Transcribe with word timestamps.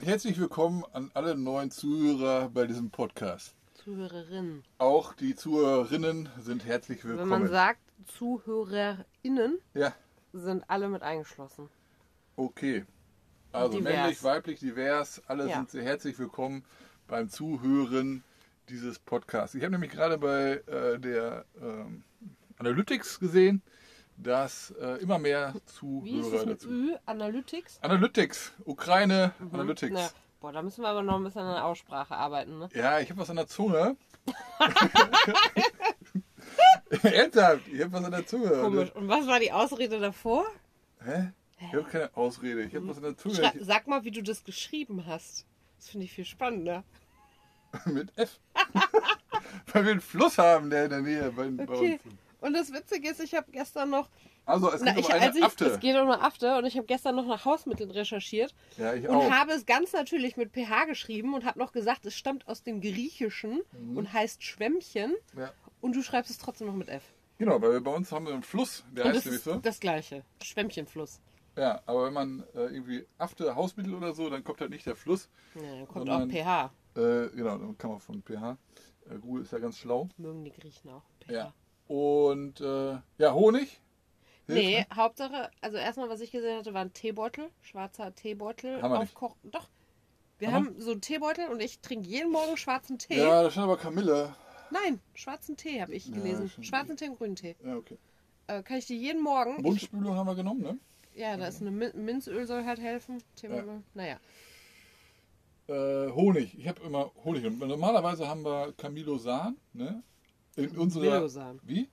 Herzlich 0.00 0.38
willkommen 0.38 0.84
an 0.92 1.10
alle 1.14 1.36
neuen 1.36 1.70
Zuhörer 1.72 2.48
bei 2.48 2.66
diesem 2.66 2.90
Podcast. 2.90 3.56
Zuhörerinnen. 3.74 4.62
Auch 4.78 5.12
die 5.14 5.34
Zuhörerinnen 5.34 6.28
sind 6.40 6.64
herzlich 6.64 7.02
Wenn 7.04 7.10
willkommen. 7.12 7.30
man 7.30 7.48
sagt 7.48 7.80
ZuhörerInnen, 8.06 9.58
ja, 9.74 9.94
sind 10.32 10.64
alle 10.68 10.88
mit 10.88 11.02
eingeschlossen. 11.02 11.68
okay. 12.36 12.84
Also 13.52 13.78
Divers. 13.78 13.92
männlich, 13.94 14.22
weiblich, 14.22 14.60
divers, 14.60 15.22
alle 15.28 15.48
Ja. 15.48 15.56
sind 15.56 15.70
sehr 15.70 15.82
herzlich 15.82 16.18
willkommen 16.18 16.64
beim 17.08 17.28
Zuhören 17.30 18.22
dieses 18.68 18.98
Podcasts. 18.98 19.54
Ich 19.54 19.62
habe 19.62 19.72
nämlich 19.72 19.90
gerade 19.92 20.18
bei 20.18 20.62
äh, 20.72 20.98
der 21.00 21.46
ähm, 21.60 22.04
Analytics 22.58 23.18
gesehen, 23.18 23.62
dass 24.18 24.70
äh, 24.80 25.00
immer 25.02 25.18
mehr 25.18 25.52
Wie 25.54 25.58
ist 25.58 25.68
Zuhörer 26.30 26.46
dazu. 26.46 26.68
Ü? 26.70 26.96
Analytics? 27.06 27.78
Analytics, 27.82 28.52
Ukraine, 28.64 29.32
Mhm. 29.38 29.54
Analytics. 29.54 29.92
Na, 29.94 30.08
boah, 30.40 30.52
da 30.52 30.62
müssen 30.62 30.82
wir 30.82 30.88
aber 30.88 31.02
noch 31.02 31.16
ein 31.16 31.24
bisschen 31.24 31.42
an 31.42 31.54
der 31.54 31.64
Aussprache 31.64 32.14
arbeiten, 32.16 32.58
ne? 32.58 32.68
Ja, 32.74 32.98
ich 33.00 33.10
habe 33.10 33.20
was 33.20 33.30
an 33.30 33.36
der 33.36 33.46
Zunge. 33.46 33.96
Ernsthaft, 37.02 37.66
ich 37.68 37.80
habe 37.80 37.92
was 37.92 38.04
an 38.04 38.10
der 38.12 38.26
Zunge. 38.26 38.48
Komisch. 38.50 38.90
Und 38.94 39.08
was 39.08 39.26
war 39.26 39.38
die 39.40 39.52
Ausrede 39.52 39.98
davor? 40.00 40.44
Hä? 41.04 41.32
Ich 41.58 41.72
habe 41.72 41.84
keine 41.84 42.16
Ausrede. 42.16 42.62
Ich 42.64 42.74
habe 42.74 42.86
was 42.88 42.98
an 42.98 43.02
der 43.04 43.16
Zunge. 43.16 43.34
Schrei 43.36 43.52
sag 43.60 43.86
mal, 43.86 44.04
wie 44.04 44.10
du 44.10 44.22
das 44.22 44.44
geschrieben 44.44 45.04
hast. 45.06 45.46
Das 45.78 45.88
finde 45.88 46.04
ich 46.06 46.12
viel 46.12 46.24
spannender. 46.24 46.84
Mit 47.86 48.16
F. 48.16 48.38
Weil 49.72 49.84
wir 49.84 49.92
einen 49.92 50.00
Fluss 50.00 50.38
haben, 50.38 50.70
der 50.70 50.84
in 50.84 50.90
der 50.90 51.00
Nähe 51.00 51.32
bei, 51.32 51.48
bei 51.48 51.64
Okay. 51.64 52.00
uns. 52.04 52.14
ist. 52.14 52.25
Und 52.40 52.52
das 52.54 52.72
Witzige 52.72 53.08
ist, 53.10 53.20
ich 53.20 53.34
habe 53.34 53.50
gestern 53.50 53.90
noch. 53.90 54.08
Also, 54.44 54.70
es 54.72 54.80
Na, 54.82 54.92
geht 54.92 55.00
ich, 55.00 55.06
um 55.06 55.12
eine 55.12 55.22
als 55.26 55.36
ich, 55.36 55.42
Afte. 55.42 55.64
es 55.66 55.80
geht 55.80 55.96
um 55.96 56.02
eine 56.08 56.20
Afte 56.22 56.56
und 56.56 56.66
ich 56.66 56.76
habe 56.76 56.86
gestern 56.86 57.16
noch 57.16 57.26
nach 57.26 57.44
Hausmitteln 57.44 57.90
recherchiert 57.90 58.54
ja, 58.76 58.94
ich 58.94 59.08
und 59.08 59.16
auch. 59.16 59.30
habe 59.30 59.52
es 59.52 59.66
ganz 59.66 59.92
natürlich 59.92 60.36
mit 60.36 60.52
PH 60.52 60.84
geschrieben 60.84 61.34
und 61.34 61.44
habe 61.44 61.58
noch 61.58 61.72
gesagt, 61.72 62.06
es 62.06 62.14
stammt 62.14 62.46
aus 62.46 62.62
dem 62.62 62.80
Griechischen 62.80 63.62
und 63.96 64.12
heißt 64.12 64.44
Schwämmchen 64.44 65.14
Ja. 65.36 65.52
und 65.80 65.96
du 65.96 66.02
schreibst 66.02 66.30
es 66.30 66.38
trotzdem 66.38 66.68
noch 66.68 66.74
mit 66.74 66.88
F. 66.88 67.02
Genau, 67.38 67.60
weil 67.60 67.80
bei 67.80 67.90
uns 67.92 68.12
haben 68.12 68.26
wir 68.26 68.34
einen 68.34 68.44
Fluss, 68.44 68.84
der 68.92 69.06
Und 69.06 69.10
heißt 69.14 69.18
das 69.18 69.24
nämlich 69.26 69.42
so. 69.42 69.56
das 69.56 69.80
gleiche. 69.80 70.22
Schwämmchenfluss. 70.44 71.20
Ja, 71.56 71.82
aber 71.86 72.04
wenn 72.06 72.12
man 72.12 72.44
äh, 72.54 72.60
irgendwie 72.66 73.04
Afte, 73.18 73.54
Hausmittel 73.56 73.94
oder 73.94 74.12
so, 74.12 74.30
dann 74.30 74.44
kommt 74.44 74.60
halt 74.60 74.70
nicht 74.70 74.86
der 74.86 74.94
Fluss. 74.94 75.28
Ja, 75.56 75.62
dann 75.62 75.88
kommt 75.88 76.06
Sondern- 76.06 76.30
auch 76.30 76.32
PH. 76.32 76.70
Äh, 76.94 77.28
genau, 77.34 77.58
dann 77.58 77.76
kann 77.78 77.90
man 77.90 77.98
von 78.00 78.22
pH. 78.22 78.56
Äh, 79.10 79.18
Google 79.18 79.42
ist 79.42 79.52
ja 79.52 79.58
ganz 79.58 79.76
schlau. 79.78 80.08
Mögen 80.18 80.44
die 80.44 80.52
Griechen 80.52 80.88
auch. 80.90 81.02
PH. 81.26 81.32
Ja. 81.32 81.52
Und 81.88 82.60
äh, 82.60 82.98
ja, 83.18 83.32
Honig. 83.34 83.80
Hilft, 84.46 84.62
Nee, 84.62 84.78
ne? 84.80 84.86
Hauptsache, 84.96 85.50
also 85.60 85.76
erstmal, 85.76 86.08
was 86.08 86.20
ich 86.20 86.30
gesehen 86.30 86.58
hatte, 86.58 86.72
war 86.74 86.82
ein 86.82 86.92
Teebeutel, 86.92 87.50
schwarzer 87.62 88.14
Teebeutel. 88.14 88.80
Haben 88.82 88.92
wir 88.92 89.00
nicht. 89.00 89.14
aufkochen. 89.14 89.38
Doch. 89.50 89.68
Wir 90.38 90.52
Haben 90.52 90.66
haben 90.68 90.80
so 90.80 90.92
einen 90.92 91.00
Teebeutel 91.00 91.48
und 91.48 91.60
ich 91.60 91.80
trinke 91.80 92.08
jeden 92.08 92.30
Morgen 92.30 92.56
schwarzen 92.56 92.98
Tee. 92.98 93.18
Ja, 93.18 93.42
da 93.42 93.50
stand 93.50 93.64
aber 93.64 93.76
Kamille. 93.78 94.34
Nein, 94.70 95.00
schwarzen 95.14 95.56
Tee 95.56 95.80
habe 95.80 95.94
ich 95.94 96.06
Ja, 96.08 96.14
gelesen. 96.14 96.50
schon. 96.50 96.62
schwarzen 96.64 96.96
Tee 96.96 97.08
und 97.08 97.16
grünen 97.18 97.36
Tee. 97.36 97.56
Ja, 97.64 97.76
okay. 97.76 97.96
Äh, 98.48 98.62
kann 98.62 98.76
ich 98.78 98.86
dir 98.86 98.96
jeden 98.96 99.22
Morgen. 99.22 99.62
Mundspülung 99.62 100.14
haben 100.14 100.26
wir 100.26 100.34
genommen, 100.34 100.60
ne? 100.62 100.78
ja, 101.14 101.36
da 101.36 101.46
ist 101.46 101.62
eine 101.62 101.70
Min 101.70 102.04
Minzöl 102.04 102.46
soll 102.46 102.64
halt 102.66 102.78
helfen. 102.78 103.22
Teebeutel. 103.36 103.82
Naja. 103.94 104.18
Äh, 105.68 106.10
Honig. 106.12 106.56
Ich 106.58 106.68
habe 106.68 106.82
immer 106.82 107.10
Honig. 107.24 107.44
Und 107.44 107.58
normalerweise 107.58 108.28
haben 108.28 108.44
wir 108.44 108.72
Camilosan, 108.76 109.56
ne? 109.72 110.02
In 110.56 110.76
unserer. 110.76 111.04
Camillosan. 111.04 111.60
Wie? 111.64 111.88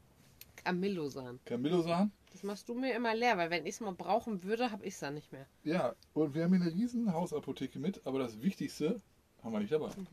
Camillosan. 0.55 1.39
Camilosan? 1.45 2.11
Das 2.31 2.43
machst 2.43 2.67
du 2.67 2.73
mir 2.73 2.95
immer 2.95 3.13
leer, 3.13 3.37
weil 3.37 3.49
wenn 3.49 3.65
ich 3.65 3.75
es 3.75 3.79
mal 3.81 3.93
brauchen 3.93 4.43
würde, 4.43 4.71
habe 4.71 4.85
ich 4.85 4.93
es 4.95 4.99
dann 4.99 5.13
nicht 5.13 5.31
mehr. 5.31 5.45
Ja. 5.63 5.93
Und 6.13 6.33
wir 6.33 6.43
haben 6.43 6.53
hier 6.53 6.65
eine 6.65 6.73
riesen 6.73 7.13
Hausapotheke 7.13 7.77
mit, 7.79 8.05
aber 8.05 8.19
das 8.19 8.41
Wichtigste 8.41 9.01
haben 9.43 9.51
wir 9.51 9.59
nicht 9.59 9.71
dabei. 9.71 9.89
Mhm. 9.89 10.07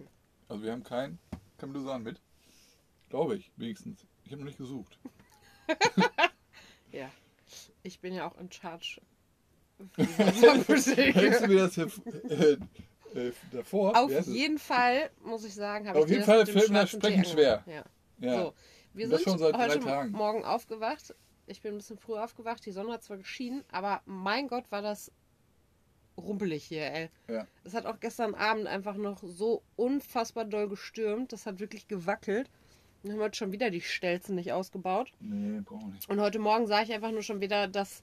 Also 0.49 0.63
wir 0.65 0.73
haben 0.73 0.83
kein 0.83 1.19
Camilosan 1.59 2.03
mit. 2.03 2.21
Glaube 3.09 3.37
ich, 3.37 3.51
wenigstens. 3.57 4.07
Ich 4.25 4.33
habe 4.33 4.43
noch 4.43 4.47
nicht 4.47 4.59
gesucht. 4.59 4.99
Ja. 6.93 7.11
Ich 7.83 8.01
bin 8.01 8.15
ja 8.15 8.29
auch 8.29 8.37
in 8.39 8.51
Charge. 8.51 9.01
Hältst 9.97 11.43
du 11.43 11.49
mir 11.49 11.57
das 11.57 11.75
hier 11.75 11.89
äh, 12.29 12.57
äh, 13.19 13.33
davor? 13.51 13.97
Auf 13.97 14.27
jeden 14.27 14.59
Fall, 14.59 15.11
muss 15.25 15.45
ich 15.45 15.55
sagen, 15.55 15.89
habe 15.89 15.99
Auf 15.99 16.05
ich 16.05 16.09
dir 16.09 16.15
jeden 16.15 16.27
Fall 16.27 16.47
fällt 16.47 16.69
mir 16.69 16.81
das 16.81 16.91
Sprechen 16.91 17.25
schwer. 17.25 17.65
Ja. 17.67 17.85
Ja. 18.21 18.43
So, 18.43 18.55
wir 18.93 19.09
das 19.09 19.23
sind 19.25 19.41
heute 19.41 19.81
Tagen. 19.81 20.13
Morgen 20.13 20.45
aufgewacht. 20.45 21.15
Ich 21.47 21.63
bin 21.63 21.75
ein 21.75 21.79
bisschen 21.79 21.99
früh 21.99 22.17
aufgewacht. 22.17 22.65
Die 22.65 22.73
Sonne 22.73 22.93
hat 22.93 23.03
zwar 23.03 23.17
geschienen, 23.17 23.65
aber 23.71 24.03
mein 24.05 24.49
Gott, 24.49 24.71
war 24.71 24.83
das 24.83 25.11
rumpelig 26.17 26.65
hier, 26.65 26.93
ey. 26.93 27.11
Ja. 27.29 27.47
Es 27.65 27.75
hat 27.75 27.87
auch 27.87 27.99
gestern 27.99 28.35
Abend 28.35 28.67
einfach 28.67 28.97
noch 28.97 29.23
so 29.23 29.63
unfassbar 29.77 30.45
doll 30.45 30.69
gestürmt. 30.69 31.33
Das 31.33 31.47
hat 31.47 31.61
wirklich 31.61 31.89
gewackelt. 31.89 32.51
Wir 33.03 33.13
haben 33.13 33.21
heute 33.21 33.37
schon 33.37 33.53
wieder 33.53 33.71
die 33.71 33.81
Stelzen 33.81 34.35
nicht 34.35 34.53
ausgebaut. 34.53 35.13
Nee, 35.21 35.61
brauchen 35.63 35.87
wir 35.87 35.95
nicht. 35.95 36.09
Und 36.09 36.21
heute 36.21 36.39
Morgen 36.39 36.67
sah 36.67 36.83
ich 36.83 36.93
einfach 36.93 37.13
nur 37.13 37.23
schon 37.23 37.41
wieder, 37.41 37.67
dass 37.67 38.03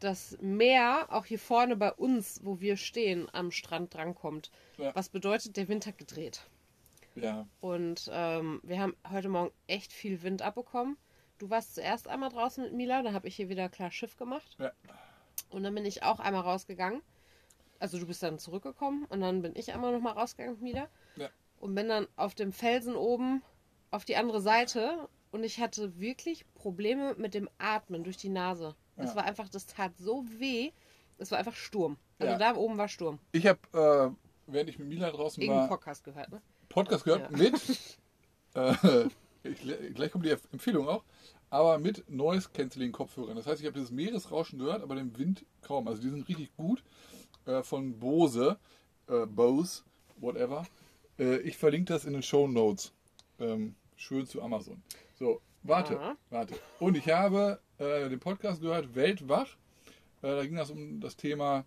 das 0.00 0.36
Meer 0.40 1.06
auch 1.08 1.24
hier 1.24 1.38
vorne 1.38 1.76
bei 1.76 1.92
uns, 1.92 2.40
wo 2.44 2.60
wir 2.60 2.76
stehen, 2.76 3.26
am 3.32 3.50
Strand 3.50 3.94
drankommt. 3.94 4.50
Ja. 4.76 4.94
Was 4.94 5.08
bedeutet, 5.08 5.56
der 5.56 5.68
Wind 5.68 5.86
hat 5.86 5.96
gedreht. 5.96 6.46
Ja. 7.14 7.46
Und 7.60 8.10
ähm, 8.12 8.60
wir 8.64 8.80
haben 8.80 8.96
heute 9.10 9.28
Morgen 9.28 9.52
echt 9.66 9.92
viel 9.92 10.22
Wind 10.22 10.42
abbekommen. 10.42 10.96
Du 11.38 11.50
warst 11.50 11.74
zuerst 11.74 12.08
einmal 12.08 12.30
draußen 12.30 12.64
mit 12.64 12.72
Mila, 12.72 13.02
da 13.02 13.12
habe 13.12 13.28
ich 13.28 13.36
hier 13.36 13.48
wieder 13.48 13.68
klar 13.68 13.90
Schiff 13.90 14.16
gemacht. 14.16 14.56
Ja. 14.58 14.72
Und 15.50 15.62
dann 15.62 15.74
bin 15.74 15.84
ich 15.84 16.02
auch 16.02 16.20
einmal 16.20 16.42
rausgegangen. 16.42 17.02
Also 17.78 17.98
du 17.98 18.06
bist 18.06 18.22
dann 18.22 18.38
zurückgekommen 18.38 19.04
und 19.06 19.20
dann 19.20 19.42
bin 19.42 19.52
ich 19.56 19.72
einmal 19.74 19.92
nochmal 19.92 20.14
rausgegangen 20.14 20.54
mit 20.60 20.62
Mila. 20.62 20.88
Ja. 21.16 21.28
Und 21.58 21.74
bin 21.74 21.88
dann 21.88 22.06
auf 22.16 22.34
dem 22.34 22.52
Felsen 22.52 22.94
oben 22.96 23.42
auf 23.90 24.04
die 24.04 24.16
andere 24.16 24.40
Seite 24.40 25.08
und 25.32 25.44
ich 25.44 25.60
hatte 25.60 25.98
wirklich 26.00 26.46
Probleme 26.54 27.14
mit 27.16 27.34
dem 27.34 27.48
Atmen 27.58 28.04
durch 28.04 28.16
die 28.16 28.28
Nase. 28.28 28.74
Es 28.96 29.10
Ja. 29.10 29.16
war 29.16 29.24
einfach, 29.24 29.48
das 29.48 29.66
tat 29.66 29.96
so 29.98 30.24
weh. 30.38 30.70
Es 31.18 31.30
war 31.30 31.38
einfach 31.38 31.54
Sturm. 31.54 31.96
Also 32.18 32.32
Ja. 32.32 32.38
da 32.38 32.56
oben 32.56 32.78
war 32.78 32.88
Sturm. 32.88 33.18
Ich 33.32 33.46
habe, 33.46 33.58
äh, 33.72 34.50
während 34.52 34.70
ich 34.70 34.78
mit 34.78 34.88
Mila 34.88 35.10
draußen 35.10 35.42
Irgendeinen 35.42 35.68
war, 35.68 35.76
Podcast 35.76 36.04
gehört, 36.04 36.30
ne? 36.30 36.40
Podcast 36.74 37.04
gehört 37.04 37.30
Ja. 37.30 37.36
mit, 37.38 37.54
äh, 38.54 39.08
ich, 39.44 39.94
gleich 39.94 40.10
kommt 40.10 40.24
die 40.26 40.30
Empfehlung 40.52 40.88
auch, 40.88 41.04
aber 41.50 41.78
mit 41.78 42.08
Noise 42.10 42.48
Cancelling 42.52 42.92
Kopfhörern. 42.92 43.36
Das 43.36 43.46
heißt, 43.46 43.60
ich 43.60 43.66
habe 43.66 43.74
dieses 43.74 43.90
Meeresrauschen 43.92 44.58
gehört, 44.58 44.82
aber 44.82 44.94
den 44.96 45.16
Wind 45.18 45.44
kaum. 45.62 45.86
Also 45.88 46.02
die 46.02 46.08
sind 46.10 46.28
richtig 46.28 46.54
gut 46.56 46.82
äh, 47.46 47.62
von 47.62 47.98
Bose, 47.98 48.58
äh, 49.08 49.26
Bose, 49.26 49.82
whatever. 50.16 50.66
Äh, 51.18 51.36
ich 51.38 51.56
verlinke 51.56 51.92
das 51.92 52.04
in 52.04 52.12
den 52.14 52.22
Show 52.22 52.48
Notes. 52.48 52.92
Ähm, 53.38 53.74
schön 53.96 54.26
zu 54.26 54.42
Amazon. 54.42 54.82
So, 55.18 55.40
warte, 55.62 55.94
Ja. 55.94 56.16
warte. 56.30 56.54
Und 56.80 56.96
ich 56.96 57.08
habe 57.08 57.60
äh, 57.78 58.08
den 58.08 58.18
Podcast 58.20 58.60
gehört, 58.60 58.94
Weltwach. 58.94 59.56
Äh, 60.22 60.28
da 60.36 60.42
ging 60.44 60.56
das 60.56 60.70
um 60.70 61.00
das 61.00 61.16
Thema, 61.16 61.64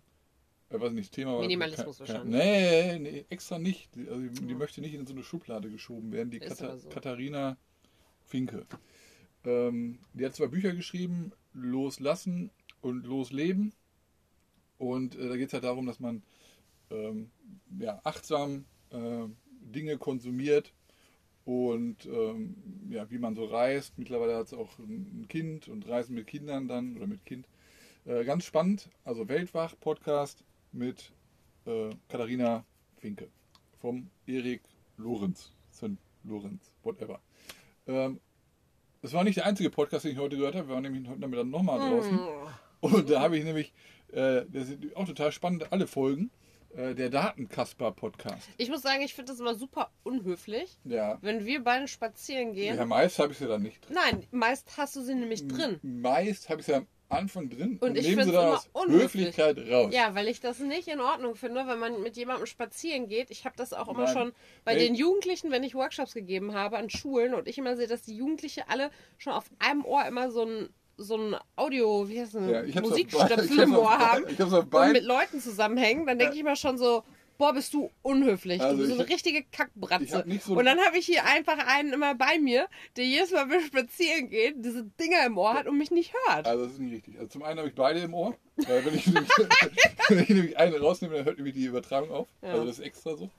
äh, 0.70 0.80
weiß 0.80 0.92
nicht, 0.92 1.12
Thema. 1.12 1.40
Minimalismus 1.40 1.98
kein- 1.98 2.08
wahrscheinlich. 2.08 2.36
Nee, 2.40 2.98
nee, 2.98 3.24
extra 3.30 3.58
nicht. 3.58 3.94
Die, 3.94 4.08
also 4.08 4.20
die, 4.20 4.46
die 4.46 4.54
möchte 4.54 4.80
nicht 4.80 4.94
in 4.94 5.06
so 5.06 5.14
eine 5.14 5.22
Schublade 5.22 5.70
geschoben 5.70 6.12
werden, 6.12 6.30
die 6.30 6.42
aber 6.42 6.78
so. 6.78 6.88
Katharina 6.88 7.56
Finke. 8.26 8.66
Ähm, 9.44 9.98
die 10.12 10.24
hat 10.24 10.34
zwei 10.34 10.48
Bücher 10.48 10.72
geschrieben, 10.74 11.32
Loslassen 11.54 12.50
und 12.80 13.06
Losleben. 13.06 13.72
Und 14.78 15.16
äh, 15.16 15.28
da 15.28 15.36
geht 15.36 15.48
es 15.48 15.52
halt 15.54 15.64
darum, 15.64 15.86
dass 15.86 16.00
man 16.00 16.22
ähm, 16.90 17.30
ja, 17.78 18.00
achtsam 18.04 18.64
äh, 18.90 19.24
Dinge 19.60 19.98
konsumiert 19.98 20.72
und 21.44 22.06
ähm, 22.06 22.56
ja, 22.90 23.10
wie 23.10 23.18
man 23.18 23.34
so 23.34 23.44
reist. 23.44 23.98
Mittlerweile 23.98 24.36
hat 24.36 24.46
es 24.46 24.52
auch 24.54 24.78
ein 24.78 25.22
ein 25.22 25.28
Kind 25.28 25.68
und 25.68 25.88
Reisen 25.88 26.14
mit 26.14 26.26
Kindern 26.26 26.68
dann 26.68 26.96
oder 26.96 27.06
mit 27.06 27.24
Kind. 27.24 27.48
Äh, 28.04 28.24
ganz 28.24 28.44
spannend, 28.44 28.88
also 29.04 29.28
Weltwach-Podcast 29.28 30.44
mit 30.72 31.12
äh, 31.66 31.90
Katharina 32.08 32.64
Finke 32.96 33.28
vom 33.80 34.10
Erik 34.26 34.62
Lorenz, 34.96 35.52
Lorenz, 36.24 36.72
whatever. 36.82 37.20
Ähm, 37.86 38.20
das 39.00 39.12
war 39.12 39.22
nicht 39.24 39.36
der 39.36 39.46
einzige 39.46 39.70
Podcast, 39.70 40.04
den 40.04 40.12
ich 40.12 40.18
heute 40.18 40.36
gehört 40.36 40.54
habe. 40.54 40.68
Wir 40.68 40.74
waren 40.74 40.82
nämlich 40.82 41.08
heute 41.08 41.20
Nachmittag 41.20 41.46
nochmal 41.46 41.78
draußen. 41.78 42.14
Mm. 42.14 42.28
Und 42.80 43.10
da 43.10 43.20
habe 43.20 43.38
ich 43.38 43.44
nämlich, 43.44 43.72
äh, 44.12 44.42
das 44.48 44.68
sind 44.68 44.94
auch 44.96 45.06
total 45.06 45.30
spannend, 45.32 45.72
alle 45.72 45.86
Folgen, 45.86 46.30
äh, 46.70 46.94
der 46.94 47.08
Datenkasper-Podcast. 47.10 48.48
Ich 48.56 48.68
muss 48.70 48.82
sagen, 48.82 49.02
ich 49.02 49.14
finde 49.14 49.32
das 49.32 49.40
immer 49.40 49.54
super 49.54 49.90
unhöflich, 50.02 50.78
Ja. 50.84 51.18
wenn 51.22 51.46
wir 51.46 51.62
beide 51.62 51.88
spazieren 51.88 52.52
gehen. 52.52 52.76
Ja, 52.76 52.84
meist 52.84 53.18
habe 53.18 53.32
ich 53.32 53.38
sie 53.38 53.46
dann 53.46 53.62
nicht 53.62 53.86
drin. 53.86 53.94
Nein, 53.96 54.26
meist 54.30 54.76
hast 54.76 54.96
du 54.96 55.02
sie 55.02 55.14
nämlich 55.14 55.46
drin. 55.46 55.78
Meist 55.82 56.48
habe 56.48 56.60
ich 56.60 56.66
sie 56.66 56.74
am 56.74 56.86
Anfang 57.10 57.48
drin 57.48 57.78
Und 57.80 57.96
ich 57.96 58.06
nehmen 58.06 58.24
sie 58.24 58.36
unhöflich. 58.72 59.02
Höflichkeit 59.36 59.58
raus. 59.70 59.92
Ja, 59.94 60.14
weil 60.14 60.28
ich 60.28 60.40
das 60.40 60.58
nicht 60.58 60.88
in 60.88 61.00
Ordnung 61.00 61.36
finde, 61.36 61.66
wenn 61.66 61.78
man 61.78 62.02
mit 62.02 62.16
jemandem 62.16 62.46
spazieren 62.46 63.08
geht. 63.08 63.30
Ich 63.30 63.44
habe 63.46 63.56
das 63.56 63.72
auch 63.72 63.88
immer 63.88 64.04
Nein. 64.04 64.12
schon 64.12 64.32
bei 64.64 64.74
Wel- 64.74 64.78
den 64.78 64.94
Jugendlichen, 64.94 65.50
wenn 65.50 65.62
ich 65.64 65.74
Workshops 65.74 66.12
gegeben 66.12 66.54
habe 66.54 66.76
an 66.76 66.90
Schulen 66.90 67.32
und 67.34 67.48
ich 67.48 67.56
immer 67.56 67.76
sehe, 67.76 67.86
dass 67.86 68.02
die 68.02 68.14
Jugendliche 68.16 68.68
alle 68.68 68.90
schon 69.16 69.32
auf 69.32 69.50
einem 69.58 69.84
Ohr 69.84 70.04
immer 70.06 70.30
so 70.30 70.44
ein 70.44 70.68
so 71.00 71.16
ein 71.16 71.36
Audio, 71.54 72.08
wie 72.08 72.20
heißt 72.20 72.34
das, 72.34 72.50
Ja, 72.74 72.80
Musikstöpsel 72.80 73.60
im 73.60 73.76
Ohr 73.76 73.96
haben 73.98 74.24
ich 74.28 74.40
hab's 74.40 74.52
auf 74.52 74.64
und 74.74 74.92
mit 74.92 75.04
Leuten 75.04 75.40
zusammenhängen, 75.40 76.06
dann 76.06 76.18
denke 76.18 76.34
ich 76.34 76.42
mir 76.42 76.56
schon 76.56 76.76
so, 76.76 77.04
boah, 77.38 77.52
bist 77.54 77.72
du 77.72 77.90
unhöflich. 78.02 78.60
Also 78.60 78.76
du 78.76 78.82
bist 78.82 78.88
so 78.90 78.96
ich 78.96 79.00
eine 79.02 79.14
richtige 79.14 79.38
ich 79.38 79.50
Kackbratze. 79.50 80.24
so- 80.44 80.54
und 80.54 80.64
dann 80.64 80.78
habe 80.80 80.98
ich 80.98 81.06
hier 81.06 81.24
einfach 81.24 81.58
einen 81.66 81.92
immer 81.92 82.14
bei 82.14 82.38
mir, 82.38 82.68
der 82.96 83.04
jedes 83.06 83.30
Mal, 83.30 83.48
wenn 83.48 83.60
wir 83.60 83.66
spazieren 83.66 84.28
gehen, 84.28 84.60
diese 84.62 84.84
Dinger 85.00 85.24
im 85.24 85.38
Ohr 85.38 85.54
hat 85.54 85.66
und 85.66 85.78
mich 85.78 85.90
nicht 85.90 86.12
hört. 86.26 86.46
Also 86.46 86.64
das 86.64 86.72
ist 86.74 86.80
nicht 86.80 86.92
richtig. 86.92 87.14
Also 87.16 87.28
zum 87.28 87.42
einen 87.44 87.58
habe 87.58 87.68
ich 87.68 87.74
beide 87.74 88.00
im 88.00 88.12
Ohr. 88.12 88.36
Weil 88.56 88.84
wenn, 88.84 88.94
ich 88.96 89.06
nämlich, 89.12 89.30
wenn 90.08 90.18
ich 90.18 90.28
nämlich 90.28 90.58
eine 90.58 90.80
rausnehme, 90.80 91.14
dann 91.14 91.24
hört 91.24 91.36
nämlich 91.36 91.54
die 91.54 91.64
Übertragung 91.64 92.10
auf. 92.10 92.28
Ja. 92.42 92.50
Also 92.50 92.66
das 92.66 92.78
ist 92.80 92.84
extra 92.84 93.16
so. 93.16 93.30